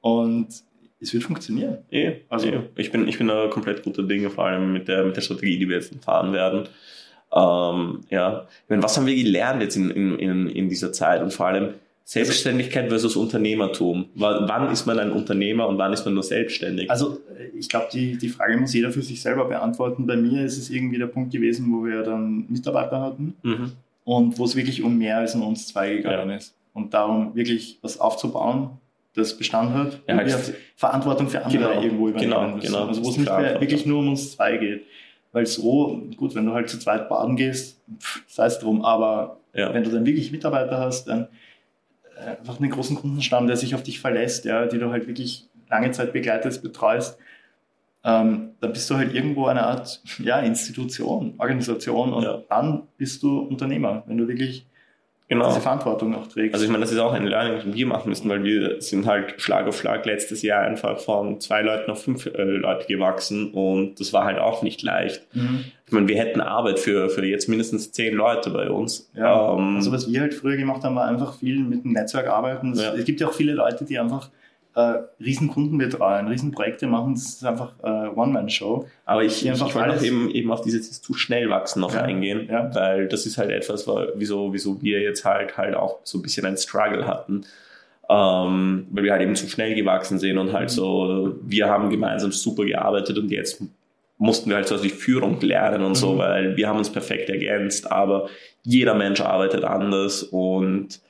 Und 0.00 0.48
es 1.00 1.12
wird 1.14 1.22
funktionieren. 1.22 1.78
Eh, 1.92 2.22
Also- 2.28 2.48
also 2.48 2.62
ich 2.76 2.90
bin, 2.90 3.06
ich 3.06 3.16
bin 3.18 3.28
da 3.28 3.46
komplett 3.46 3.84
guter 3.84 4.02
Dinge, 4.02 4.30
vor 4.30 4.46
allem 4.46 4.72
mit 4.72 4.88
der, 4.88 5.04
mit 5.04 5.14
der 5.16 5.20
Strategie, 5.22 5.58
die 5.60 5.68
wir 5.68 5.76
jetzt 5.76 5.94
fahren 6.04 6.32
werden. 6.32 6.64
Ähm, 7.32 8.00
ja, 8.10 8.46
ich 8.64 8.70
meine, 8.70 8.82
was 8.82 8.96
haben 8.96 9.06
wir 9.06 9.14
gelernt 9.14 9.62
jetzt 9.62 9.76
in, 9.76 9.90
in, 9.90 10.48
in 10.48 10.68
dieser 10.68 10.92
Zeit 10.92 11.22
und 11.22 11.32
vor 11.32 11.46
allem 11.46 11.74
Selbstständigkeit 12.06 12.90
versus 12.90 13.16
Unternehmertum. 13.16 14.10
Wann 14.14 14.70
ist 14.70 14.84
man 14.86 14.98
ein 14.98 15.10
Unternehmer 15.10 15.66
und 15.66 15.78
wann 15.78 15.92
ist 15.92 16.04
man 16.04 16.12
nur 16.14 16.22
selbstständig? 16.22 16.90
Also 16.90 17.18
äh, 17.38 17.56
ich 17.58 17.68
glaube, 17.68 17.86
die, 17.92 18.18
die 18.18 18.28
Frage 18.28 18.58
muss 18.58 18.74
jeder 18.74 18.92
für 18.92 19.00
sich 19.00 19.22
selber 19.22 19.46
beantworten. 19.46 20.06
Bei 20.06 20.16
mir 20.16 20.44
ist 20.44 20.58
es 20.58 20.68
irgendwie 20.68 20.98
der 20.98 21.06
Punkt 21.06 21.32
gewesen, 21.32 21.66
wo 21.72 21.84
wir 21.84 22.02
dann 22.02 22.44
Mitarbeiter 22.48 23.00
hatten 23.00 23.34
mhm. 23.42 23.72
und 24.04 24.38
wo 24.38 24.44
es 24.44 24.54
wirklich 24.54 24.82
um 24.82 24.98
mehr 24.98 25.16
als 25.18 25.34
um 25.34 25.42
uns 25.42 25.66
zwei 25.68 25.94
gegangen 25.94 26.30
ist. 26.36 26.54
Und 26.74 26.92
darum 26.92 27.34
wirklich 27.34 27.78
was 27.80 27.98
aufzubauen, 27.98 28.70
das 29.14 29.38
Bestand 29.38 29.72
hat 29.72 30.02
Ja, 30.06 30.14
und 30.14 30.20
halt- 30.20 30.48
wir 30.48 30.54
Verantwortung 30.76 31.28
für 31.28 31.42
andere 31.42 31.68
Genau, 31.70 31.82
irgendwo 31.82 32.08
übernehmen 32.08 32.30
genau, 32.32 32.54
müssen. 32.54 32.66
genau, 32.66 32.86
Also 32.86 33.02
wo 33.04 33.08
es 33.08 33.16
nicht 33.16 33.30
mehr 33.30 33.60
wirklich 33.60 33.86
nur 33.86 34.00
um 34.00 34.08
uns 34.10 34.32
zwei 34.32 34.58
geht. 34.58 34.82
Weil 35.32 35.46
so, 35.46 36.02
gut, 36.16 36.34
wenn 36.34 36.44
du 36.44 36.52
halt 36.52 36.68
zu 36.68 36.78
zweit 36.78 37.08
baden 37.08 37.36
gehst, 37.36 37.80
sei 38.26 38.46
es 38.46 38.58
drum, 38.58 38.84
aber 38.84 39.40
ja. 39.54 39.72
wenn 39.72 39.84
du 39.84 39.90
dann 39.90 40.04
wirklich 40.04 40.30
Mitarbeiter 40.32 40.78
hast, 40.78 41.06
dann 41.06 41.28
einfach 42.16 42.60
einen 42.60 42.70
großen 42.70 42.96
Kundenstamm, 42.96 43.46
der 43.46 43.56
sich 43.56 43.74
auf 43.74 43.82
dich 43.82 44.00
verlässt, 44.00 44.44
ja, 44.44 44.66
die 44.66 44.78
du 44.78 44.90
halt 44.90 45.06
wirklich 45.06 45.48
lange 45.68 45.90
Zeit 45.90 46.12
begleitest, 46.12 46.62
betreust, 46.62 47.18
ähm, 48.04 48.50
dann 48.60 48.72
bist 48.72 48.88
du 48.90 48.96
halt 48.96 49.14
irgendwo 49.14 49.46
eine 49.46 49.66
Art 49.66 50.02
ja, 50.18 50.40
Institution, 50.40 51.34
Organisation. 51.38 52.12
Und 52.12 52.22
Ja. 52.24 52.42
dann 52.48 52.82
bist 52.98 53.22
du 53.22 53.38
Unternehmer, 53.40 54.02
wenn 54.06 54.18
du 54.18 54.28
wirklich 54.28 54.66
genau. 55.28 55.48
diese 55.48 55.60
Verantwortung 55.60 56.14
auch 56.14 56.26
trägst. 56.26 56.54
Also 56.54 56.64
ich 56.64 56.70
meine, 56.70 56.82
das 56.82 56.92
ist 56.92 56.98
auch 56.98 57.12
ein 57.12 57.26
Learning, 57.26 57.54
das 57.54 57.74
wir 57.74 57.86
machen 57.86 58.08
müssen, 58.08 58.28
weil 58.28 58.42
wir 58.44 58.80
sind 58.80 59.06
halt 59.06 59.40
Schlag 59.40 59.66
auf 59.66 59.78
Schlag 59.78 60.04
letztes 60.06 60.42
Jahr 60.42 60.62
einfach 60.62 60.98
von 60.98 61.40
zwei 61.40 61.62
Leuten 61.62 61.90
auf 61.90 62.02
fünf 62.02 62.26
äh, 62.26 62.42
Leute 62.42 62.86
gewachsen 62.86 63.52
und 63.52 64.00
das 64.00 64.12
war 64.12 64.24
halt 64.24 64.38
auch 64.38 64.62
nicht 64.62 64.82
leicht. 64.82 65.26
mhm. 65.34 65.64
Ich 65.86 65.92
meine, 65.92 66.08
wir 66.08 66.16
hätten 66.16 66.40
Arbeit 66.40 66.78
für, 66.78 67.10
für 67.10 67.24
jetzt 67.26 67.48
mindestens 67.48 67.92
zehn 67.92 68.14
Leute 68.14 68.50
bei 68.50 68.70
uns. 68.70 69.10
Ja, 69.14 69.52
Ähm, 69.54 69.76
also 69.76 69.92
was 69.92 70.10
wir 70.10 70.22
halt 70.22 70.32
früher 70.34 70.56
gemacht 70.56 70.82
haben, 70.82 70.96
war 70.96 71.06
einfach 71.06 71.38
viel 71.38 71.58
mit 71.62 71.84
dem 71.84 71.92
Netzwerk 71.92 72.26
arbeiten. 72.26 72.72
Es, 72.72 72.82
Ja. 72.82 72.94
es 72.94 73.04
gibt 73.04 73.20
ja 73.20 73.28
auch 73.28 73.34
viele 73.34 73.52
Leute, 73.52 73.84
die 73.84 73.98
einfach 73.98 74.30
äh, 74.76 74.94
riesen 75.22 75.48
Kunden 75.48 75.78
betreuen, 75.78 76.26
riesen 76.28 76.50
Projekte 76.50 76.86
machen. 76.86 77.14
Das 77.14 77.22
ist 77.24 77.44
einfach 77.44 77.74
äh, 77.82 78.08
One-Man-Show. 78.08 78.86
Aber 79.04 79.22
ich, 79.22 79.46
ich, 79.46 79.60
wollte 79.60 79.80
alles- 79.82 80.02
eben, 80.02 80.28
eben 80.30 80.50
auf 80.50 80.62
dieses 80.62 81.00
zu 81.00 81.14
schnell 81.14 81.48
wachsen 81.50 81.80
noch 81.80 81.94
Ja, 81.94 82.02
eingehen, 82.02 82.48
ja. 82.50 82.74
weil 82.74 83.06
das 83.08 83.24
ist 83.26 83.38
halt 83.38 83.50
etwas, 83.50 83.86
wa- 83.86 84.08
wieso, 84.16 84.52
wieso 84.52 84.82
wir 84.82 85.00
jetzt 85.00 85.24
halt 85.24 85.56
halt 85.56 85.74
auch 85.76 85.98
so 86.04 86.18
ein 86.18 86.22
bisschen 86.22 86.44
ein 86.46 86.56
Struggle 86.56 87.06
hatten. 87.06 87.44
Ähm, 88.10 88.86
weil 88.90 89.04
wir 89.04 89.12
halt 89.12 89.22
eben 89.22 89.34
zu 89.34 89.48
schnell 89.48 89.74
gewachsen 89.74 90.18
sind 90.18 90.36
und 90.38 90.52
halt 90.52 90.64
Mhm. 90.70 90.74
so, 90.74 91.34
wir 91.42 91.68
haben 91.68 91.88
gemeinsam 91.88 92.32
super 92.32 92.64
gearbeitet 92.64 93.16
und 93.18 93.30
jetzt 93.30 93.62
mussten 94.18 94.50
wir 94.50 94.56
halt 94.56 94.68
so 94.68 94.76
die 94.76 94.90
Führung 94.90 95.40
lernen 95.40 95.82
und 95.82 95.94
so, 95.94 96.12
Mhm. 96.14 96.18
weil 96.18 96.56
wir 96.56 96.68
haben 96.68 96.78
uns 96.78 96.90
perfekt 96.90 97.30
ergänzt, 97.30 97.90
aber 97.90 98.28
jeder 98.62 98.94
Mensch 98.94 99.20
arbeitet 99.22 99.64
anders 99.64 100.22
und 100.22 101.00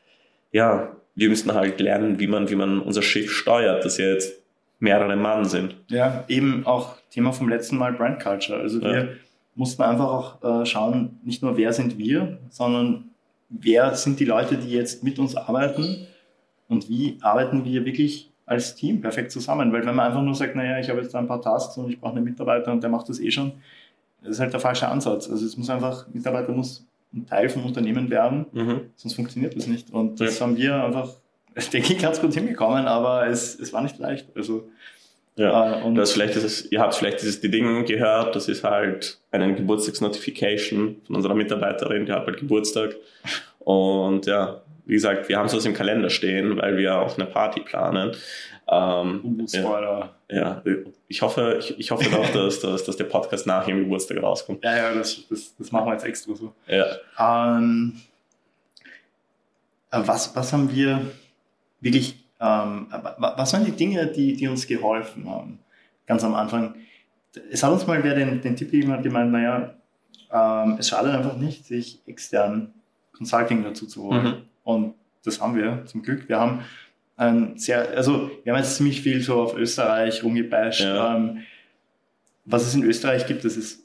ja, 0.52 0.92
wir 1.14 1.28
müssen 1.28 1.52
halt 1.54 1.80
lernen, 1.80 2.18
wie 2.18 2.26
man, 2.26 2.48
wie 2.50 2.56
man 2.56 2.80
unser 2.80 3.02
Schiff 3.02 3.30
steuert, 3.30 3.84
das 3.84 3.98
jetzt 3.98 4.34
mehrere 4.80 5.16
Mann 5.16 5.44
sind. 5.44 5.76
Ja, 5.88 6.24
eben 6.28 6.66
auch 6.66 6.96
Thema 7.10 7.32
vom 7.32 7.48
letzten 7.48 7.76
Mal 7.78 7.92
Brand 7.92 8.20
Culture. 8.22 8.58
Also 8.60 8.80
wir 8.82 8.94
Ja. 8.96 9.08
mussten 9.54 9.82
einfach 9.82 10.08
auch 10.42 10.62
äh, 10.62 10.66
schauen, 10.66 11.18
nicht 11.24 11.42
nur 11.42 11.56
wer 11.56 11.72
sind 11.72 11.96
wir, 11.98 12.38
sondern 12.50 13.10
wer 13.48 13.94
sind 13.94 14.18
die 14.20 14.24
Leute, 14.24 14.56
die 14.56 14.70
jetzt 14.72 15.04
mit 15.04 15.18
uns 15.18 15.36
arbeiten 15.36 16.06
und 16.68 16.88
wie 16.88 17.18
arbeiten 17.22 17.64
wir 17.64 17.84
wirklich 17.84 18.30
als 18.46 18.74
Team 18.74 19.00
perfekt 19.00 19.30
zusammen. 19.30 19.72
Weil 19.72 19.86
wenn 19.86 19.94
man 19.94 20.08
einfach 20.08 20.22
nur 20.22 20.34
sagt, 20.34 20.56
naja, 20.56 20.78
ich 20.80 20.90
habe 20.90 21.00
jetzt 21.00 21.14
da 21.14 21.18
ein 21.20 21.28
paar 21.28 21.40
Tasks 21.40 21.78
und 21.78 21.88
ich 21.90 22.00
brauche 22.00 22.16
einen 22.16 22.24
Mitarbeiter 22.24 22.72
und 22.72 22.82
der 22.82 22.90
macht 22.90 23.08
das 23.08 23.20
eh 23.20 23.30
schon, 23.30 23.52
das 24.22 24.32
ist 24.32 24.40
halt 24.40 24.52
der 24.52 24.60
falsche 24.60 24.88
Ansatz. 24.88 25.30
Also 25.30 25.46
es 25.46 25.56
muss 25.56 25.70
einfach, 25.70 26.06
Mitarbeiter 26.12 26.52
muss 26.52 26.84
ein 27.14 27.26
Teil 27.26 27.48
vom 27.48 27.64
Unternehmen 27.64 28.10
werden, 28.10 28.46
Mhm. 28.52 28.80
sonst 28.96 29.14
funktioniert 29.14 29.56
das 29.56 29.66
nicht. 29.66 29.90
Und 29.92 30.20
das 30.20 30.38
Ja. 30.38 30.44
haben 30.46 30.56
wir 30.56 30.84
einfach, 30.84 31.10
denke 31.72 31.92
ich, 31.92 31.98
ganz 31.98 32.20
gut 32.20 32.34
hinbekommen, 32.34 32.86
aber 32.86 33.26
es, 33.28 33.58
es 33.58 33.72
war 33.72 33.82
nicht 33.82 33.98
leicht. 33.98 34.28
Also 34.36 34.68
Ja, 35.36 35.80
Äh, 35.80 35.82
und- 35.82 35.96
das 35.96 36.12
vielleicht 36.12 36.36
dieses, 36.36 36.70
ihr 36.70 36.78
habt 36.80 36.94
vielleicht 36.94 37.20
dieses 37.20 37.40
die 37.40 37.50
Dinge 37.50 37.82
gehört, 37.82 38.36
das 38.36 38.46
ist 38.48 38.62
halt 38.62 39.18
eine 39.32 39.52
Geburtstagsnotification 39.52 40.96
von 41.06 41.16
unserer 41.16 41.34
Mitarbeiterin, 41.34 42.06
die 42.06 42.12
hat 42.12 42.24
bald 42.24 42.38
Geburtstag. 42.38 42.94
Und 43.58 44.26
ja, 44.26 44.62
wie 44.86 44.94
gesagt, 44.94 45.28
wir 45.28 45.38
haben 45.38 45.48
sowas 45.48 45.64
im 45.64 45.74
Kalender 45.74 46.10
stehen, 46.10 46.56
weil 46.58 46.76
wir 46.76 46.98
auch 47.00 47.16
eine 47.18 47.26
Party 47.26 47.60
planen. 47.60 48.12
Ähm, 48.66 49.20
Uh, 49.24 49.44
ja, 49.46 49.60
Spoiler. 49.60 50.14
ja, 50.30 50.62
ich 51.08 51.20
hoffe, 51.22 51.56
ich, 51.60 51.78
ich 51.78 51.90
hoffe 51.90 52.08
doch, 52.10 52.28
dass, 52.32 52.60
dass, 52.60 52.84
dass 52.84 52.96
der 52.96 53.04
Podcast 53.04 53.46
nach 53.46 53.66
ihrem 53.68 53.80
Geburtstag 53.80 54.22
rauskommt. 54.22 54.64
Ja, 54.64 54.76
ja, 54.76 54.94
das, 54.94 55.22
das, 55.28 55.54
das 55.56 55.70
machen 55.70 55.86
wir 55.86 55.92
jetzt 55.92 56.04
extra 56.04 56.34
so. 56.34 56.52
Ja, 56.66 56.86
Ähm, 57.18 58.00
äh, 59.90 60.00
was, 60.04 60.34
was 60.34 60.52
haben 60.52 60.74
wir 60.74 61.00
wirklich, 61.80 62.24
ähm, 62.40 62.86
wa- 62.90 63.34
was 63.36 63.52
waren 63.52 63.64
die 63.64 63.72
Dinge, 63.72 64.06
die, 64.06 64.34
die 64.36 64.48
uns 64.48 64.66
geholfen 64.66 65.28
haben? 65.28 65.58
Ganz 66.06 66.24
am 66.24 66.34
Anfang. 66.34 66.74
Es 67.50 67.62
hat 67.62 67.72
uns 67.72 67.86
mal 67.86 68.02
wer 68.04 68.14
den, 68.14 68.40
den 68.40 68.56
Tipp 68.56 68.70
gegeben, 68.70 68.92
hat 68.92 69.02
gemeint, 69.02 69.32
naja, 69.32 69.74
ähm, 70.30 70.76
es 70.78 70.88
schadet 70.88 71.14
einfach 71.14 71.36
nicht, 71.36 71.64
sich 71.66 72.00
extern 72.06 72.72
Consulting 73.16 73.62
dazu 73.62 73.86
zu 73.86 74.02
holen. 74.04 74.24
Mhm. 74.24 74.34
Und 74.64 74.94
das 75.24 75.40
haben 75.40 75.54
wir 75.56 75.84
zum 75.86 76.02
Glück. 76.02 76.28
Wir 76.28 76.38
haben 76.38 76.60
ein 77.16 77.56
sehr, 77.58 77.96
also 77.96 78.30
wir 78.42 78.52
haben 78.52 78.60
jetzt 78.60 78.76
ziemlich 78.76 79.00
viel 79.02 79.20
so 79.20 79.34
auf 79.40 79.56
Österreich 79.56 80.22
rumgebasht. 80.24 80.80
Ja. 80.80 81.16
Ähm, 81.16 81.38
was 82.44 82.66
es 82.66 82.74
in 82.74 82.82
Österreich 82.84 83.26
gibt, 83.26 83.44
das 83.44 83.56
ist 83.56 83.80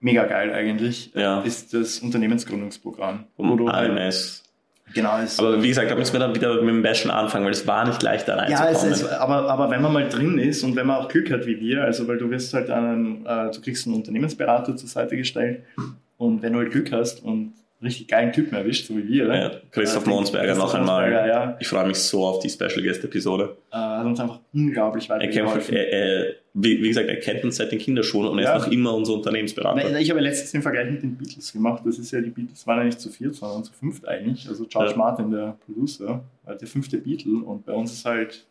mega 0.00 0.24
geil 0.24 0.52
eigentlich, 0.52 1.12
Ja. 1.14 1.40
ist 1.42 1.74
das 1.74 1.98
Unternehmensgründungsprogramm. 2.00 3.24
um 3.36 3.56
du 3.56 3.70
halt- 3.70 3.90
AMS. 3.90 4.44
Genau, 4.92 5.18
ist, 5.20 5.38
Aber 5.38 5.62
wie 5.62 5.68
gesagt, 5.68 5.88
da 5.88 5.94
müssen 5.94 6.12
wir 6.14 6.18
dann 6.18 6.34
wieder 6.34 6.54
mit 6.62 6.68
dem 6.74 6.82
Bashen 6.82 7.12
anfangen, 7.12 7.44
weil 7.44 7.52
es 7.52 7.64
war 7.64 7.86
nicht 7.86 8.02
leicht 8.02 8.26
da 8.26 8.48
ja, 8.48 8.54
es 8.54 8.82
reinzukommen. 8.82 8.92
ist, 8.94 9.08
aber, 9.12 9.48
aber 9.48 9.70
wenn 9.70 9.82
man 9.82 9.92
mal 9.92 10.08
drin 10.08 10.36
ist 10.38 10.64
und 10.64 10.74
wenn 10.74 10.88
man 10.88 10.96
auch 10.96 11.08
Glück 11.08 11.30
hat 11.30 11.46
wie 11.46 11.60
wir, 11.60 11.84
also 11.84 12.08
weil 12.08 12.18
du 12.18 12.28
wirst 12.28 12.52
halt 12.54 12.70
einen, 12.70 13.24
äh, 13.24 13.52
du 13.52 13.60
kriegst 13.60 13.86
einen 13.86 13.94
Unternehmensberater 13.94 14.74
zur 14.76 14.88
Seite 14.88 15.16
gestellt 15.16 15.62
und 16.18 16.42
wenn 16.42 16.54
du 16.54 16.58
halt 16.58 16.72
Glück 16.72 16.90
hast 16.90 17.22
und 17.22 17.52
richtig 17.82 18.08
geilen 18.08 18.32
Typen 18.32 18.54
erwischt, 18.54 18.86
so 18.88 18.96
wie 18.96 19.08
wir, 19.08 19.26
ja, 19.34 19.50
Christoph 19.70 20.06
äh, 20.06 20.10
Monsberger 20.10 20.54
noch 20.54 20.74
einmal. 20.74 21.10
Ja, 21.10 21.56
Ich 21.60 21.68
freue 21.68 21.86
mich 21.86 21.96
so 21.98 22.26
auf 22.26 22.40
die 22.40 22.50
Special 22.50 22.82
Guest 22.82 23.02
Episode. 23.04 23.56
äh, 23.72 23.76
hat 23.76 24.04
uns 24.04 24.20
einfach 24.20 24.40
unglaublich 24.52 25.08
Er 25.08 25.18
kämpft, 25.20 25.36
weitergeholfen. 25.36 25.76
er, 25.76 25.92
er, 25.92 26.34
wie, 26.54 26.82
wie 26.82 26.88
gesagt, 26.88 27.08
er 27.08 27.16
kennt 27.20 27.42
uns 27.44 27.56
seit 27.56 27.72
den 27.72 27.78
Kinderschuhen 27.78 28.26
und 28.28 28.38
er 28.38 28.44
Ja. 28.44 28.56
ist 28.56 28.66
noch 28.66 28.72
immer 28.72 28.94
unser 28.94 29.14
Unternehmensberater. 29.14 29.82
Nein, 29.90 29.96
Ich 30.02 30.10
habe 30.10 30.20
letztens 30.20 30.52
den 30.52 30.62
Vergleich 30.62 30.90
mit 30.90 31.02
den 31.02 31.16
Beatles 31.16 31.52
gemacht. 31.52 31.82
Das 31.86 31.98
ist 31.98 32.10
ja, 32.10 32.20
die 32.20 32.30
Beatles 32.30 32.66
waren 32.66 32.78
ja 32.78 32.84
nicht 32.84 33.00
zu 33.00 33.08
viert, 33.08 33.34
sondern 33.34 33.64
zu 33.64 33.72
fünft 33.72 34.06
eigentlich. 34.06 34.46
Also 34.48 34.64
George 34.66 34.90
Ja. 34.90 34.96
Martin, 34.96 35.30
der 35.30 35.56
Producer, 35.64 36.22
war 36.44 36.54
der 36.56 36.68
fünfte 36.68 36.98
Beatle 36.98 37.38
und 37.44 37.64
bei 37.64 37.72
uns 37.72 37.92
ist 37.92 38.04
halt 38.04 38.44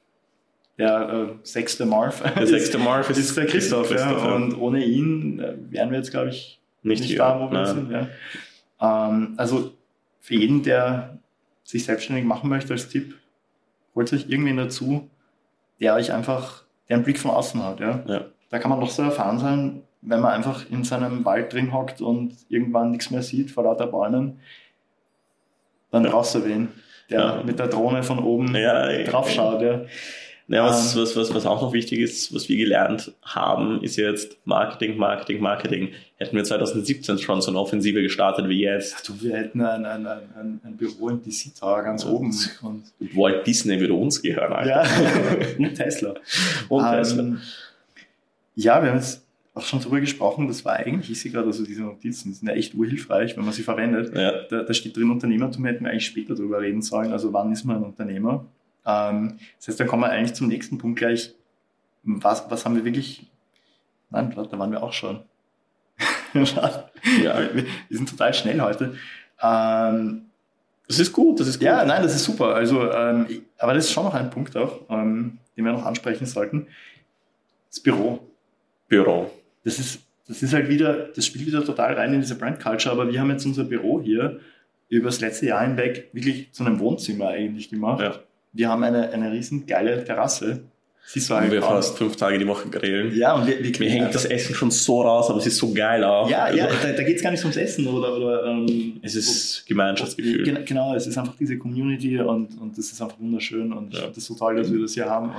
der 0.79 1.27
äh, 1.29 1.35
sechste 1.43 1.85
Marv. 1.85 2.23
Der 2.35 2.47
sechste 2.47 2.77
Marv 2.79 3.09
ist, 3.09 3.17
ist 3.17 3.35
der 3.37 3.45
Christoph, 3.45 3.89
Christoph, 3.89 4.23
ja. 4.23 4.35
Und 4.35 4.57
ohne 4.59 4.83
ihn 4.85 5.39
äh, 5.39 5.53
wären 5.69 5.91
wir 5.91 5.97
jetzt, 5.97 6.09
glaube 6.11 6.29
ich, 6.29 6.59
nicht, 6.83 7.01
nicht 7.03 7.19
da, 7.19 7.39
wo 7.39 7.51
wir 7.51 7.65
sind. 7.65 7.91
Ja. 8.81 9.09
Ähm, 9.09 9.33
also 9.37 9.71
für 10.19 10.35
jeden, 10.35 10.63
der 10.63 11.17
sich 11.63 11.85
selbstständig 11.85 12.25
machen 12.25 12.49
möchte, 12.49 12.73
als 12.73 12.89
Tipp, 12.89 13.15
holt 13.95 14.11
euch 14.13 14.29
irgendwen 14.29 14.57
dazu, 14.57 15.09
der 15.79 15.95
euch 15.95 16.11
einfach, 16.11 16.63
der 16.87 16.95
einen 16.97 17.03
Blick 17.05 17.19
von 17.19 17.31
außen 17.31 17.63
hat. 17.63 17.79
Ja. 17.79 18.03
Ja. 18.07 18.25
Da 18.49 18.59
kann 18.59 18.69
man 18.69 18.79
doch 18.79 18.89
so 18.89 19.03
erfahren 19.03 19.39
sein, 19.39 19.83
wenn 20.01 20.21
man 20.21 20.31
einfach 20.31 20.69
in 20.69 20.83
seinem 20.83 21.25
Wald 21.25 21.53
drin 21.53 21.73
hockt 21.73 22.01
und 22.01 22.35
irgendwann 22.49 22.91
nichts 22.91 23.11
mehr 23.11 23.21
sieht 23.21 23.51
vor 23.51 23.63
lauter 23.65 23.87
Bäumen, 23.87 24.39
dann 25.91 26.03
brauchst 26.03 26.35
du 26.35 26.45
wen, 26.45 26.69
der 27.09 27.19
Ja. 27.19 27.43
mit 27.43 27.59
der 27.59 27.67
Drohne 27.67 28.03
von 28.03 28.19
oben 28.19 28.55
Ja, 28.55 28.89
ja. 28.91 29.03
drauf 29.03 29.29
schaut. 29.29 29.61
Ja. 29.61 29.81
Ja, 30.51 30.65
was, 30.65 30.95
Ähm. 30.95 31.01
was, 31.03 31.15
was, 31.15 31.33
was 31.33 31.45
auch 31.45 31.61
noch 31.61 31.73
wichtig 31.73 31.99
ist, 31.99 32.33
was 32.33 32.49
wir 32.49 32.57
gelernt 32.57 33.13
haben, 33.21 33.83
ist 33.83 33.97
jetzt 33.97 34.35
Marketing, 34.45 34.97
Marketing, 34.97 35.39
Marketing. 35.41 35.89
Hätten 36.17 36.35
wir 36.35 36.43
2017 36.43 37.19
schon 37.19 37.41
so 37.41 37.51
eine 37.51 37.59
Offensive 37.59 38.01
gestartet 38.01 38.49
wie 38.49 38.61
jetzt, 38.61 39.07
Du, 39.07 39.13
wir 39.21 39.37
hätten 39.37 39.61
ein, 39.61 39.85
ein, 39.85 40.07
ein, 40.07 40.59
ein, 40.63 40.75
Büro 40.75 41.09
im 41.09 41.21
DC 41.23 41.55
Tower 41.57 41.83
ganz 41.83 42.03
Ja. 42.03 42.09
oben. 42.09 42.35
Und, 42.63 42.83
Walt 43.15 43.45
Disney 43.45 43.79
würde 43.79 43.93
uns 43.93 44.21
gehören, 44.21 44.51
Alter. 44.51 44.69
ja, 44.69 44.83
und 45.59 45.75
Tesla. 45.75 46.15
Und 46.67 46.83
Tesla. 46.91 47.21
Ähm, 47.23 47.39
ja, 48.55 48.81
wir 48.81 48.89
haben 48.89 48.97
jetzt 48.97 49.23
auch 49.53 49.61
schon 49.63 49.79
drüber 49.81 49.99
gesprochen, 49.99 50.47
das 50.47 50.65
war 50.65 50.73
eigentlich, 50.77 51.11
ich 51.11 51.19
sehe 51.21 51.31
gerade, 51.31 51.47
also 51.47 51.63
diese 51.63 51.81
Notizen 51.83 52.33
sind 52.33 52.47
ja 52.47 52.55
echt 52.55 52.73
urhilfreich, 52.73 53.37
wenn 53.37 53.43
man 53.45 53.53
sie 53.53 53.63
verwendet. 53.63 54.15
Ja, 54.15 54.43
Da, 54.49 54.63
da 54.63 54.73
steht 54.73 54.95
drin, 54.97 55.11
Unternehmertum 55.11 55.63
hätten 55.65 55.83
wir 55.85 55.91
eigentlich 55.91 56.05
später 56.07 56.33
drüber 56.35 56.59
reden 56.61 56.81
sollen, 56.81 57.11
also 57.11 57.31
wann 57.33 57.51
ist 57.51 57.65
man 57.65 57.77
ein 57.77 57.83
Unternehmer? 57.83 58.45
Ähm, 58.89 59.39
das 59.57 59.67
heißt, 59.67 59.79
da 59.79 59.85
kommen 59.85 60.03
wir 60.03 60.09
eigentlich 60.09 60.33
zum 60.33 60.47
nächsten 60.47 60.77
Punkt 60.77 60.99
gleich. 60.99 61.33
Was, 62.03 62.49
was 62.49 62.65
haben 62.65 62.75
wir 62.75 62.85
wirklich, 62.85 63.29
nein, 64.09 64.33
da 64.35 64.57
waren 64.57 64.71
wir 64.71 64.81
auch 64.81 64.93
schon. 64.93 65.23
ja. 66.33 66.43
wir, 67.53 67.65
wir 67.89 67.97
sind 67.97 68.09
total 68.09 68.33
schnell 68.33 68.61
heute. 68.61 68.95
Ähm, 69.41 70.25
Das 70.87 70.99
ist 70.99 71.13
gut, 71.13 71.39
das 71.39 71.47
ist 71.47 71.59
gut. 71.59 71.65
ja, 71.65 71.85
nein, 71.85 72.03
das 72.03 72.15
ist 72.15 72.23
super. 72.23 72.55
Also, 72.55 72.91
ähm, 72.91 73.27
aber 73.57 73.73
das 73.73 73.85
ist 73.85 73.91
schon 73.91 74.05
noch 74.05 74.13
ein 74.13 74.29
Punkt 74.29 74.55
auch, 74.57 74.81
ähm, 74.89 75.39
den 75.55 75.65
wir 75.65 75.73
noch 75.73 75.85
ansprechen 75.85 76.25
sollten. 76.25 76.67
Das 77.69 77.79
Büro. 77.79 78.19
Büro. 78.87 79.29
Das 79.63 79.77
ist, 79.77 80.01
das 80.27 80.41
ist 80.41 80.53
halt 80.53 80.69
wieder, 80.69 81.09
das 81.09 81.25
spielt 81.25 81.45
wieder 81.45 81.63
total 81.63 81.93
rein 81.93 82.13
in 82.13 82.21
diese 82.21 82.35
Brand 82.35 82.59
Culture, 82.59 82.93
aber 82.93 83.11
wir 83.11 83.19
haben 83.19 83.29
jetzt 83.29 83.45
unser 83.45 83.65
Büro 83.65 84.01
hier 84.01 84.39
über 84.87 85.07
das 85.07 85.19
letzte 85.19 85.45
Jahr 85.47 85.61
hinweg 85.61 86.09
wirklich 86.13 86.51
zu 86.51 86.63
einem 86.63 86.79
Wohnzimmer 86.79 87.27
eigentlich 87.29 87.69
gemacht. 87.69 88.01
Ja. 88.01 88.19
Wir 88.51 88.69
haben 88.69 88.83
eine, 88.83 89.09
eine 89.11 89.31
riesen 89.31 89.65
geile 89.65 90.03
Terrasse. 90.03 90.61
Du 91.11 91.19
Wo 91.27 91.35
halt 91.35 91.51
wir 91.51 91.59
kaum. 91.61 91.69
fast 91.71 91.97
fünf 91.97 92.15
Tage 92.17 92.37
die 92.37 92.45
Woche 92.45 92.69
grillen. 92.69 93.15
Ja, 93.15 93.33
und 93.33 93.47
wir, 93.47 93.63
wir 93.63 93.71
Mir 93.79 93.89
hängt 93.89 94.13
das 94.13 94.25
Essen 94.25 94.53
schon 94.53 94.69
so 94.69 95.01
raus, 95.01 95.27
aber 95.31 95.39
es 95.39 95.47
ist 95.47 95.57
so 95.57 95.73
geil 95.73 96.03
auch. 96.03 96.29
Ja, 96.29 96.43
Also, 96.43 96.57
ja, 96.59 96.67
da, 96.67 96.91
da 96.91 97.03
geht 97.03 97.15
es 97.17 97.23
gar 97.23 97.31
nicht 97.31 97.43
ums 97.43 97.57
Essen 97.57 97.87
oder, 97.87 98.15
oder 98.15 98.45
ähm, 98.45 98.99
Es 99.01 99.15
ist 99.15 99.65
Gemeinschaftsgefühl. 99.65 100.43
Gen- 100.43 100.65
Genau, 100.65 100.93
es 100.93 101.07
ist 101.07 101.17
einfach 101.17 101.35
diese 101.35 101.57
Community 101.57 102.19
und, 102.19 102.59
und 102.61 102.77
das 102.77 102.91
ist 102.91 103.01
einfach 103.01 103.19
wunderschön 103.19 103.73
und 103.73 103.87
ich 103.89 103.95
Ja. 103.95 104.01
finde 104.01 104.15
das 104.15 104.25
so 104.25 104.35
toll, 104.35 104.55
dass 104.57 104.71
wir 104.71 104.79
das 104.81 104.93
hier 104.93 105.05
haben. 105.09 105.29
Und 105.29 105.35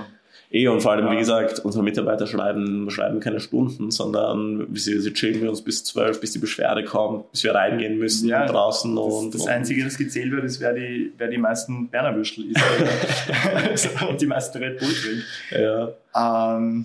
Eh, 0.53 0.67
und 0.67 0.81
vor 0.81 0.93
allem, 0.93 1.07
Ja. 1.07 1.13
wie 1.13 1.17
gesagt, 1.19 1.61
unsere 1.61 1.85
Mitarbeiter 1.85 2.27
schreiben, 2.27 2.91
schreiben 2.91 3.21
keine 3.21 3.39
Stunden, 3.41 3.91
sondern 3.93 4.67
sie, 4.75 4.99
sie 5.01 5.13
chillen 5.13 5.41
wir 5.43 5.49
uns 5.49 5.63
bis 5.63 5.85
zwölf, 5.85 6.21
bis 6.21 6.33
die 6.33 6.39
Beschwerde 6.41 6.83
kommt, 6.85 7.31
bis 7.31 7.45
wir 7.45 7.55
reingehen 7.55 7.99
müssen 7.99 8.29
Ja, 8.29 8.47
draußen. 8.47 8.95
das, 8.97 9.05
und, 9.05 9.35
das 9.35 9.43
und 9.43 9.49
Einzige, 9.49 9.85
das 9.85 9.97
gezählt 9.97 10.33
wird, 10.33 10.45
ist, 10.45 10.61
wer 10.61 10.73
die, 10.73 11.13
wer 11.19 11.29
die 11.29 11.39
meisten 11.39 11.89
Berner 11.89 12.17
Würstel 12.17 12.47
isst 13.73 13.91
und 14.09 14.21
die 14.21 14.27
meisten 14.27 14.59
Red 14.59 14.79
Bull 14.81 14.89
trinkt. 14.93 15.25
Ja, 15.53 16.57
Ähm, 16.57 16.85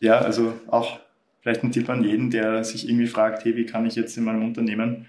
ja, 0.00 0.18
also 0.18 0.52
auch 0.68 0.98
vielleicht 1.42 1.62
ein 1.62 1.70
Tipp 1.70 1.88
an 1.88 2.02
jeden, 2.02 2.30
der 2.30 2.64
sich 2.64 2.88
irgendwie 2.88 3.06
fragt, 3.06 3.44
hey, 3.44 3.54
wie 3.56 3.66
kann 3.66 3.86
ich 3.86 3.94
jetzt 3.94 4.16
in 4.16 4.24
meinem 4.24 4.44
Unternehmen 4.44 5.06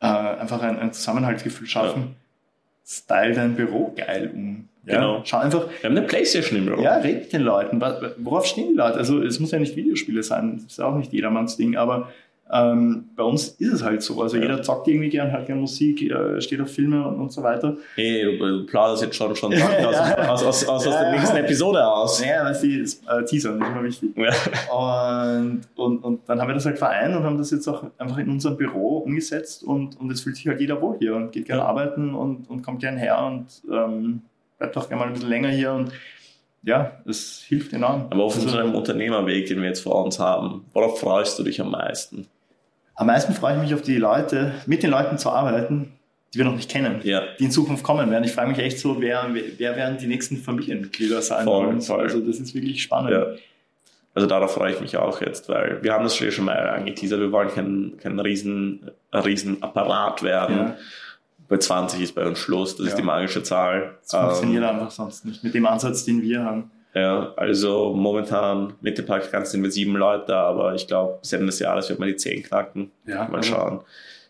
äh, 0.00 0.06
einfach 0.06 0.60
ein, 0.62 0.78
ein 0.78 0.92
Zusammenhaltsgefühl 0.92 1.66
schaffen? 1.66 2.16
Style 2.84 3.32
dein 3.34 3.54
Büro 3.54 3.92
geil 3.96 4.30
um. 4.34 4.68
Ja? 4.86 4.96
Genau. 4.96 5.20
Schau 5.24 5.38
einfach, 5.38 5.66
wir 5.80 5.88
haben 5.90 5.96
eine 5.96 6.06
Playstation 6.06 6.58
im 6.58 6.66
Büro. 6.66 6.82
ja, 6.82 6.96
red 6.96 7.20
mit 7.20 7.32
den 7.32 7.42
Leuten. 7.42 7.80
Worauf 8.18 8.46
stehen 8.46 8.70
die 8.70 8.76
Leute? 8.76 8.96
Also 8.98 9.22
es 9.22 9.38
muss 9.40 9.50
ja 9.52 9.58
nicht 9.58 9.76
Videospiele 9.76 10.22
sein, 10.22 10.54
das 10.56 10.64
ist 10.72 10.78
ja 10.78 10.86
auch 10.86 10.96
nicht 10.96 11.12
jedermanns 11.12 11.56
Ding, 11.56 11.76
aber 11.76 12.08
ähm, 12.54 13.04
bei 13.16 13.22
uns 13.22 13.48
ist 13.48 13.72
es 13.72 13.82
halt 13.82 14.02
so. 14.02 14.20
Also 14.20 14.36
Ja. 14.36 14.42
jeder 14.42 14.60
zockt 14.60 14.86
irgendwie 14.86 15.08
gern, 15.08 15.32
hat 15.32 15.46
gern 15.46 15.60
Musik, 15.60 16.02
äh, 16.02 16.38
steht 16.42 16.60
auf 16.60 16.68
Filme 16.70 17.06
und, 17.06 17.14
und 17.18 17.32
so 17.32 17.42
weiter. 17.42 17.76
Hey, 17.94 18.36
du, 18.38 18.44
du 18.58 18.66
plauderst 18.66 19.02
jetzt 19.04 19.16
schon, 19.16 19.34
schon 19.36 19.54
aus, 19.54 19.58
Ja. 19.80 20.28
aus, 20.30 20.42
aus, 20.42 20.68
aus, 20.68 20.86
aus 20.86 20.94
Ja. 20.94 21.02
der 21.04 21.12
nächsten 21.12 21.36
Episode 21.38 21.86
aus. 21.86 22.18
Du, 22.20 22.24
das, 22.26 22.62
äh, 22.62 22.68
Teaser, 23.24 23.52
das 23.56 23.68
ist 23.68 23.72
immer 23.74 23.82
wichtig. 23.84 24.10
Ja. 24.16 24.32
Und, 24.76 25.60
und, 25.76 25.98
und 26.04 26.20
dann 26.28 26.40
haben 26.40 26.48
wir 26.48 26.54
das 26.54 26.66
halt 26.66 26.76
vereint 26.78 27.16
und 27.16 27.22
haben 27.22 27.38
das 27.38 27.50
jetzt 27.52 27.66
auch 27.68 27.84
einfach 27.96 28.18
in 28.18 28.28
unserem 28.28 28.56
Büro 28.58 28.98
umgesetzt 28.98 29.62
und, 29.64 29.98
und 29.98 30.10
es 30.10 30.20
fühlt 30.20 30.36
sich 30.36 30.46
halt 30.46 30.60
jeder 30.60 30.80
wohl 30.82 30.96
hier 30.98 31.14
und 31.14 31.32
geht 31.32 31.46
gerne 31.46 31.62
Ja. 31.62 31.68
arbeiten 31.68 32.14
und, 32.14 32.50
und 32.50 32.62
kommt 32.62 32.80
gern 32.80 32.96
her 32.98 33.18
und 33.24 33.46
ähm, 33.72 34.22
bleibt 34.62 34.76
auch 34.76 34.88
gerne 34.88 35.00
mal 35.00 35.06
ein 35.08 35.14
bisschen 35.14 35.28
länger 35.28 35.48
hier 35.48 35.72
und 35.72 35.90
ja, 36.64 36.92
es 37.08 37.42
hilft 37.48 37.72
enorm. 37.72 38.06
Aber 38.10 38.22
auf 38.22 38.34
Also, 38.36 38.46
unserem 38.46 38.74
Unternehmerweg, 38.76 39.46
den 39.46 39.60
wir 39.60 39.68
jetzt 39.68 39.80
vor 39.82 40.04
uns 40.04 40.20
haben, 40.20 40.64
worauf 40.72 41.00
freust 41.00 41.38
du 41.38 41.42
dich 41.42 41.60
am 41.60 41.70
meisten? 41.72 42.26
am 42.94 43.06
meisten 43.08 43.32
freue 43.32 43.56
ich 43.56 43.62
mich 43.62 43.74
auf 43.74 43.82
die 43.82 43.96
Leute, 43.96 44.52
mit 44.66 44.82
den 44.84 44.90
Leuten 44.90 45.18
zu 45.18 45.30
arbeiten, 45.30 45.92
die 46.32 46.38
wir 46.38 46.44
noch 46.44 46.54
nicht 46.54 46.70
kennen, 46.70 47.00
Ja, 47.02 47.22
die 47.38 47.44
in 47.44 47.50
Zukunft 47.50 47.82
kommen 47.82 48.10
werden. 48.10 48.22
Ich 48.22 48.30
frage 48.32 48.50
mich 48.50 48.58
echt 48.58 48.78
so, 48.78 49.00
wer, 49.00 49.28
wer, 49.32 49.42
wer 49.58 49.76
werden 49.76 49.98
die 49.98 50.06
nächsten 50.06 50.36
Familienmitglieder 50.36 51.20
sein 51.22 51.42
Voll, 51.44 51.66
wollen. 51.66 51.80
voll. 51.80 52.00
Also 52.02 52.20
das 52.20 52.38
ist 52.38 52.54
wirklich 52.54 52.80
spannend. 52.82 53.10
ja. 53.10 53.26
Also 54.14 54.28
darauf 54.28 54.52
freue 54.54 54.72
ich 54.74 54.80
mich 54.80 54.96
auch 54.98 55.20
jetzt, 55.22 55.48
weil 55.48 55.82
wir 55.82 55.92
haben 55.94 56.04
das 56.04 56.14
schon 56.16 56.44
mal 56.44 56.68
angeteasert, 56.68 57.18
wir 57.18 57.32
wollen 57.32 57.48
kein, 57.48 57.94
kein 57.98 58.20
riesen, 58.20 58.90
riesen 59.12 59.60
Apparat 59.62 60.22
werden. 60.22 60.56
Ja. 60.58 60.76
Bei 61.52 61.58
20 61.58 62.00
ist 62.00 62.14
bei 62.14 62.26
uns 62.26 62.38
Schluss, 62.38 62.76
das 62.76 62.86
Ja. 62.86 62.92
ist 62.92 62.98
die 62.98 63.02
magische 63.02 63.42
Zahl. 63.42 63.98
Das 64.00 64.18
funktioniert 64.18 64.62
Ähm, 64.64 64.70
einfach 64.70 64.90
sonst 64.90 65.26
nicht 65.26 65.44
mit 65.44 65.52
dem 65.52 65.66
Ansatz, 65.66 66.02
den 66.06 66.22
wir 66.22 66.42
haben. 66.42 66.70
ja, 66.94 67.34
also 67.36 67.92
momentan 67.94 68.72
mit 68.80 68.96
dem 68.96 69.04
Praktikanten 69.04 69.50
sind 69.50 69.62
wir 69.62 69.70
sieben 69.70 69.94
Leute, 69.96 70.34
aber 70.34 70.74
ich 70.74 70.86
glaube, 70.86 71.18
bis 71.20 71.30
Ende 71.34 71.46
des 71.46 71.58
Jahres 71.58 71.90
wird 71.90 71.98
man 71.98 72.08
die 72.08 72.16
zehn 72.16 72.42
knacken. 72.42 72.90
Ja, 73.06 73.28
Mal 73.28 73.36
also- 73.36 73.50
schauen. 73.54 73.80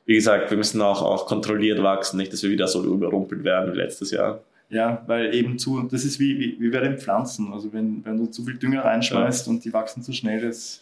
Wie 0.05 0.15
gesagt, 0.15 0.51
wir 0.51 0.57
müssen 0.59 0.83
auch, 0.83 1.01
auch 1.01 1.27
kontrolliert 1.27 1.81
wachsen, 1.81 2.17
nicht, 2.17 2.33
dass 2.33 2.43
wir 2.43 2.51
wieder 2.51 2.67
so 2.67 2.83
überrumpelt 2.83 3.45
werden 3.45 3.73
wie 3.73 3.77
letztes 3.77 4.11
Jahr. 4.11 4.41
Ja, 4.69 5.03
weil 5.07 5.33
eben 5.33 5.61
zu, 5.61 5.81
das 5.89 6.05
ist 6.05 6.19
wie, 6.19 6.37
wie, 6.41 6.57
wie 6.59 6.71
bei 6.71 6.81
den 6.81 6.99
Pflanzen. 6.99 7.53
Also 7.53 7.73
wenn, 7.73 8.05
wenn 8.05 8.17
du 8.17 8.27
zu 8.27 8.43
viel 8.43 8.55
Dünger 8.57 8.85
reinschmeißt 8.85 9.47
und 9.47 9.65
die 9.65 9.73
wachsen 9.73 10.03
zu 10.03 10.13
schnell, 10.13 10.41
das 10.41 10.81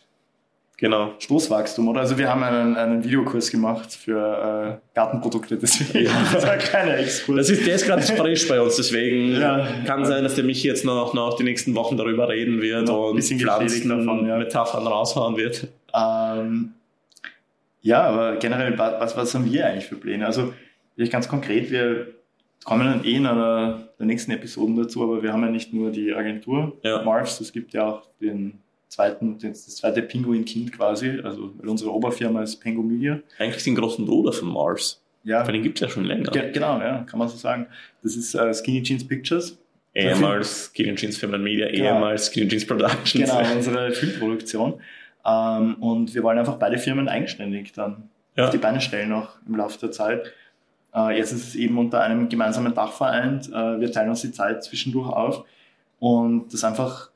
Genau. 0.80 1.12
Stoßwachstum, 1.18 1.88
oder? 1.88 2.00
Also 2.00 2.16
wir 2.16 2.28
haben 2.30 2.42
einen, 2.42 2.74
einen 2.76 3.04
Videokurs 3.04 3.50
gemacht 3.50 3.92
für 3.92 4.80
äh, 4.82 4.94
Gartenprodukte, 4.94 5.58
deswegen 5.58 6.10
das 6.32 6.46
war 6.46 6.56
keine 6.56 6.96
Exkurs. 6.96 7.36
Das 7.36 7.50
ist, 7.50 7.66
der 7.66 7.74
ist 7.74 7.86
gerade 7.86 8.00
frisch 8.02 8.48
bei 8.48 8.58
uns, 8.60 8.76
deswegen 8.76 9.38
Ja. 9.38 9.68
kann 9.86 10.06
sein, 10.06 10.24
dass 10.24 10.36
der 10.36 10.44
mich 10.44 10.62
jetzt 10.64 10.86
noch, 10.86 11.12
noch 11.12 11.36
die 11.36 11.44
nächsten 11.44 11.74
Wochen 11.74 11.98
darüber 11.98 12.28
reden 12.30 12.62
wird 12.62 12.88
Noch 12.88 13.10
und 13.10 13.22
Pflanzen, 13.22 13.88
davon, 13.90 14.26
ja. 14.26 14.38
Metaphern 14.38 14.86
raushauen 14.86 15.36
wird. 15.36 15.68
Ähm, 15.94 16.72
ja, 17.82 18.02
aber 18.04 18.36
generell, 18.36 18.78
wa- 18.78 18.96
was, 19.00 19.14
was 19.18 19.34
haben 19.34 19.44
wir 19.52 19.66
eigentlich 19.66 19.86
für 19.86 19.96
Pläne? 19.96 20.24
Also, 20.24 20.54
vielleicht 20.94 21.12
ganz 21.12 21.28
konkret, 21.28 21.70
wir 21.70 22.06
kommen 22.64 22.86
dann 22.86 23.04
eh 23.04 23.16
in 23.16 23.26
einer 23.26 23.88
der 23.98 24.06
nächsten 24.06 24.30
Episoden 24.32 24.76
dazu, 24.76 25.02
aber 25.02 25.22
wir 25.22 25.32
haben 25.32 25.42
ja 25.42 25.50
nicht 25.50 25.74
nur 25.74 25.90
die 25.90 26.14
Agentur 26.14 26.78
Ja. 26.82 27.02
Mars, 27.02 27.38
es 27.40 27.52
gibt 27.52 27.72
ja 27.74 27.86
auch 27.86 28.02
den 28.20 28.60
zweiten, 28.90 29.38
das 29.38 29.66
zweite 29.76 30.02
Pinguin-Kind 30.02 30.72
quasi, 30.72 31.20
also 31.22 31.52
weil 31.58 31.68
unsere 31.68 31.92
Oberfirma 31.92 32.42
ist 32.42 32.56
Pengu 32.56 32.82
Media. 32.82 33.20
Eigentlich 33.38 33.64
den 33.64 33.76
großen 33.76 34.04
Bruder 34.04 34.32
von 34.32 34.48
Mars. 34.52 35.00
Ja, 35.24 35.40
Aber 35.40 35.52
den 35.52 35.62
gibt 35.62 35.78
es 35.78 35.82
ja 35.82 35.88
schon 35.88 36.04
länger. 36.04 36.30
ge 36.30 36.50
genau, 36.52 36.78
ja, 36.80 37.04
kann 37.04 37.18
man 37.18 37.28
so 37.28 37.36
sagen. 37.36 37.66
Das 38.02 38.16
ist 38.16 38.34
äh, 38.34 38.52
Skinny 38.54 38.82
Jeans 38.82 39.06
Pictures. 39.06 39.56
Ehemals 39.94 40.70
Skinny 40.72 40.94
Jeans 40.94 41.16
Film 41.18 41.34
and 41.34 41.44
Media, 41.44 41.68
Genau. 41.68 41.84
ehemals 41.96 42.26
Skinny 42.26 42.48
Jeans 42.48 42.66
Productions. 42.66 43.12
Genau, 43.30 43.52
unsere 43.54 43.92
Filmproduktion. 43.92 44.80
Ähm, 45.26 45.74
und 45.80 46.14
wir 46.14 46.22
wollen 46.22 46.38
einfach 46.38 46.56
beide 46.56 46.78
Firmen 46.78 47.08
eigenständig 47.08 47.72
dann 47.72 48.08
Ja. 48.36 48.44
auf 48.44 48.50
die 48.50 48.58
Beine 48.58 48.80
stellen 48.80 49.10
noch 49.10 49.36
im 49.46 49.56
Laufe 49.56 49.78
der 49.78 49.90
Zeit. 49.92 50.32
Äh, 50.94 51.18
jetzt 51.18 51.32
ist 51.32 51.48
es 51.48 51.54
eben 51.54 51.76
unter 51.78 52.00
einem 52.00 52.28
gemeinsamen 52.28 52.74
Dach 52.74 52.92
vereint. 52.92 53.48
Äh, 53.50 53.78
wir 53.80 53.92
teilen 53.92 54.08
uns 54.10 54.22
die 54.22 54.32
Zeit 54.32 54.64
zwischendurch 54.64 55.08
auf 55.08 55.44
und 55.98 56.52
das 56.52 56.64
einfach, 56.64 57.10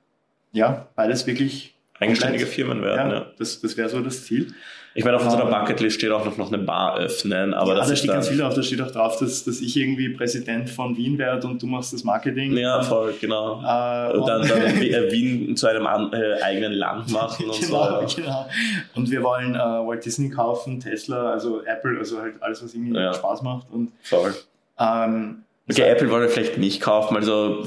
ja, 0.54 0.86
beides 0.96 1.26
wirklich 1.26 1.74
Eigenständige 2.00 2.44
komplett- 2.44 2.54
Firmen 2.66 2.82
werden, 2.82 3.10
Ja, 3.10 3.16
ja. 3.18 3.26
das, 3.38 3.60
das 3.60 3.76
wäre 3.76 3.88
so 3.90 4.00
das 4.00 4.24
Ziel. 4.24 4.52
Ich 4.96 5.04
meine, 5.04 5.16
auf 5.16 5.24
unserer 5.24 5.44
Ähm, 5.44 5.50
Bucketlist 5.50 5.96
steht 5.96 6.12
auch 6.12 6.24
noch, 6.24 6.36
noch 6.36 6.52
eine 6.52 6.62
Bar 6.62 6.98
öffnen, 6.98 7.52
aber 7.52 7.72
ja, 7.72 7.78
das 7.78 7.88
da 7.88 7.96
steht 7.96 8.10
ganz 8.12 8.28
viel 8.28 8.38
drauf. 8.38 8.54
Da 8.54 8.62
steht 8.62 8.80
auch 8.80 8.92
drauf, 8.92 9.18
dass, 9.18 9.42
dass 9.44 9.60
ich 9.60 9.76
irgendwie 9.76 10.08
Präsident 10.10 10.70
von 10.70 10.96
Wien 10.96 11.18
werde 11.18 11.48
und 11.48 11.60
du 11.60 11.66
machst 11.66 11.92
das 11.92 12.04
Marketing. 12.04 12.56
Ja, 12.56 12.80
voll, 12.80 13.12
genau. 13.20 13.54
Äh, 13.60 14.16
Und 14.16 14.26
dann, 14.28 14.46
dann 14.46 14.60
äh, 14.82 15.10
Wien 15.10 15.56
zu 15.56 15.66
einem 15.66 15.86
an, 15.88 16.12
äh, 16.12 16.40
eigenen 16.42 16.72
Land 16.74 17.10
machen 17.10 17.46
und 17.46 17.60
genau, 17.60 18.06
so. 18.08 18.16
genau. 18.22 18.46
Und 18.94 19.10
wir 19.10 19.22
wollen 19.24 19.56
äh, 19.56 19.58
Walt 19.58 20.04
Disney 20.04 20.30
kaufen, 20.30 20.78
Tesla, 20.78 21.32
also 21.32 21.64
Apple, 21.64 21.98
also 21.98 22.20
halt 22.20 22.34
alles, 22.40 22.62
was 22.62 22.72
irgendwie 22.74 22.96
Ja. 22.96 23.12
Spaß 23.14 23.42
macht. 23.42 23.66
Und 23.72 23.90
Voll. 24.02 24.32
ähm, 24.78 25.42
Okay, 25.68 25.82
Apple 25.88 26.08
wollen 26.10 26.22
wir 26.22 26.28
vielleicht 26.28 26.58
nicht 26.58 26.80
kaufen, 26.82 27.16
also 27.16 27.64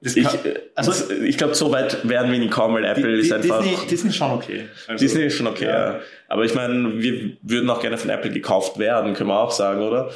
ich, 0.00 0.14
kann- 0.22 0.38
also, 0.74 0.90
also- 0.92 1.12
ich 1.12 1.38
glaube, 1.38 1.54
so 1.54 1.70
weit 1.72 2.08
werden 2.08 2.30
wir 2.30 2.38
nie 2.38 2.48
kommen, 2.50 2.74
weil 2.74 2.84
Apple 2.84 3.16
ist 3.16 3.32
einfach. 3.32 3.62
Disney, 3.62 3.86
Disney 3.88 4.10
ist 4.10 4.16
schon 4.16 4.30
okay. 4.32 4.68
Also, 4.86 5.04
Disney 5.04 5.24
ist 5.24 5.36
schon 5.36 5.46
okay, 5.46 5.64
Ja. 5.66 5.92
ja. 5.94 6.00
Aber 6.28 6.44
ich 6.44 6.54
meine, 6.54 7.00
wir 7.02 7.36
würden 7.42 7.68
auch 7.70 7.80
gerne 7.80 7.96
von 7.98 8.10
Apple 8.10 8.30
gekauft 8.30 8.78
werden, 8.78 9.14
können 9.14 9.30
wir 9.30 9.38
auch 9.40 9.50
sagen, 9.50 9.82
oder? 9.82 10.10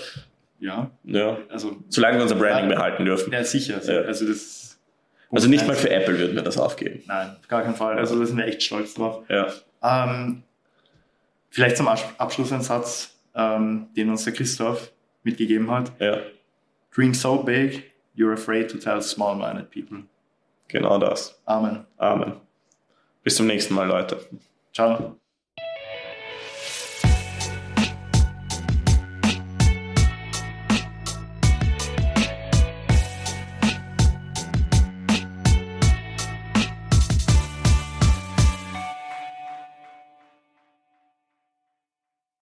Ja, 0.61 0.91
Ja. 1.05 1.39
also 1.49 1.77
Solange 1.89 2.17
wir 2.19 2.23
unser 2.23 2.35
Branding 2.37 2.71
Ja. 2.71 2.77
behalten 2.77 3.05
dürfen. 3.07 3.33
ja, 3.33 3.43
sicher. 3.45 3.81
Ja. 3.83 4.03
Also 4.03 4.27
das 4.27 4.79
Also 5.33 5.49
nicht 5.49 5.67
mal 5.67 5.77
für 5.77 5.89
Apple 5.91 6.19
würden 6.19 6.35
wir 6.37 6.43
das 6.43 6.59
aufgeben. 6.59 7.03
Nein, 7.07 7.37
auf 7.41 7.49
gar 7.49 7.63
keinen 7.63 7.77
Fall. 7.77 7.97
Also 7.99 8.19
da 8.19 8.27
sind 8.27 8.37
wir 8.37 8.45
echt 8.47 8.63
stolz 8.63 8.95
drauf. 8.95 9.23
Ja. 9.29 9.47
Ähm, 9.83 10.43
vielleicht 11.51 11.77
zum 11.79 11.89
Abs- 11.89 12.05
Abschluss 12.19 12.53
ein 12.53 12.61
Satz, 12.63 13.15
ähm, 13.35 13.87
den 13.97 14.11
uns 14.11 14.25
der 14.25 14.33
Christoph 14.35 14.91
mitgegeben 15.23 15.71
hat. 15.71 15.93
Ja. 16.01 16.19
Dream 16.95 17.15
so 17.15 17.37
big, 17.43 17.90
you're 18.21 18.35
afraid 18.35 18.69
to 18.69 18.79
tell 18.79 19.01
small-minded 19.01 19.71
people. 19.71 20.03
Genau 20.69 20.99
das. 20.99 21.41
Amen. 21.47 21.87
Amen. 21.99 22.35
Bis 23.25 23.37
zum 23.37 23.47
nächsten 23.47 23.75
Mal, 23.75 23.89
Leute. 23.89 24.21
Ciao. 24.73 25.20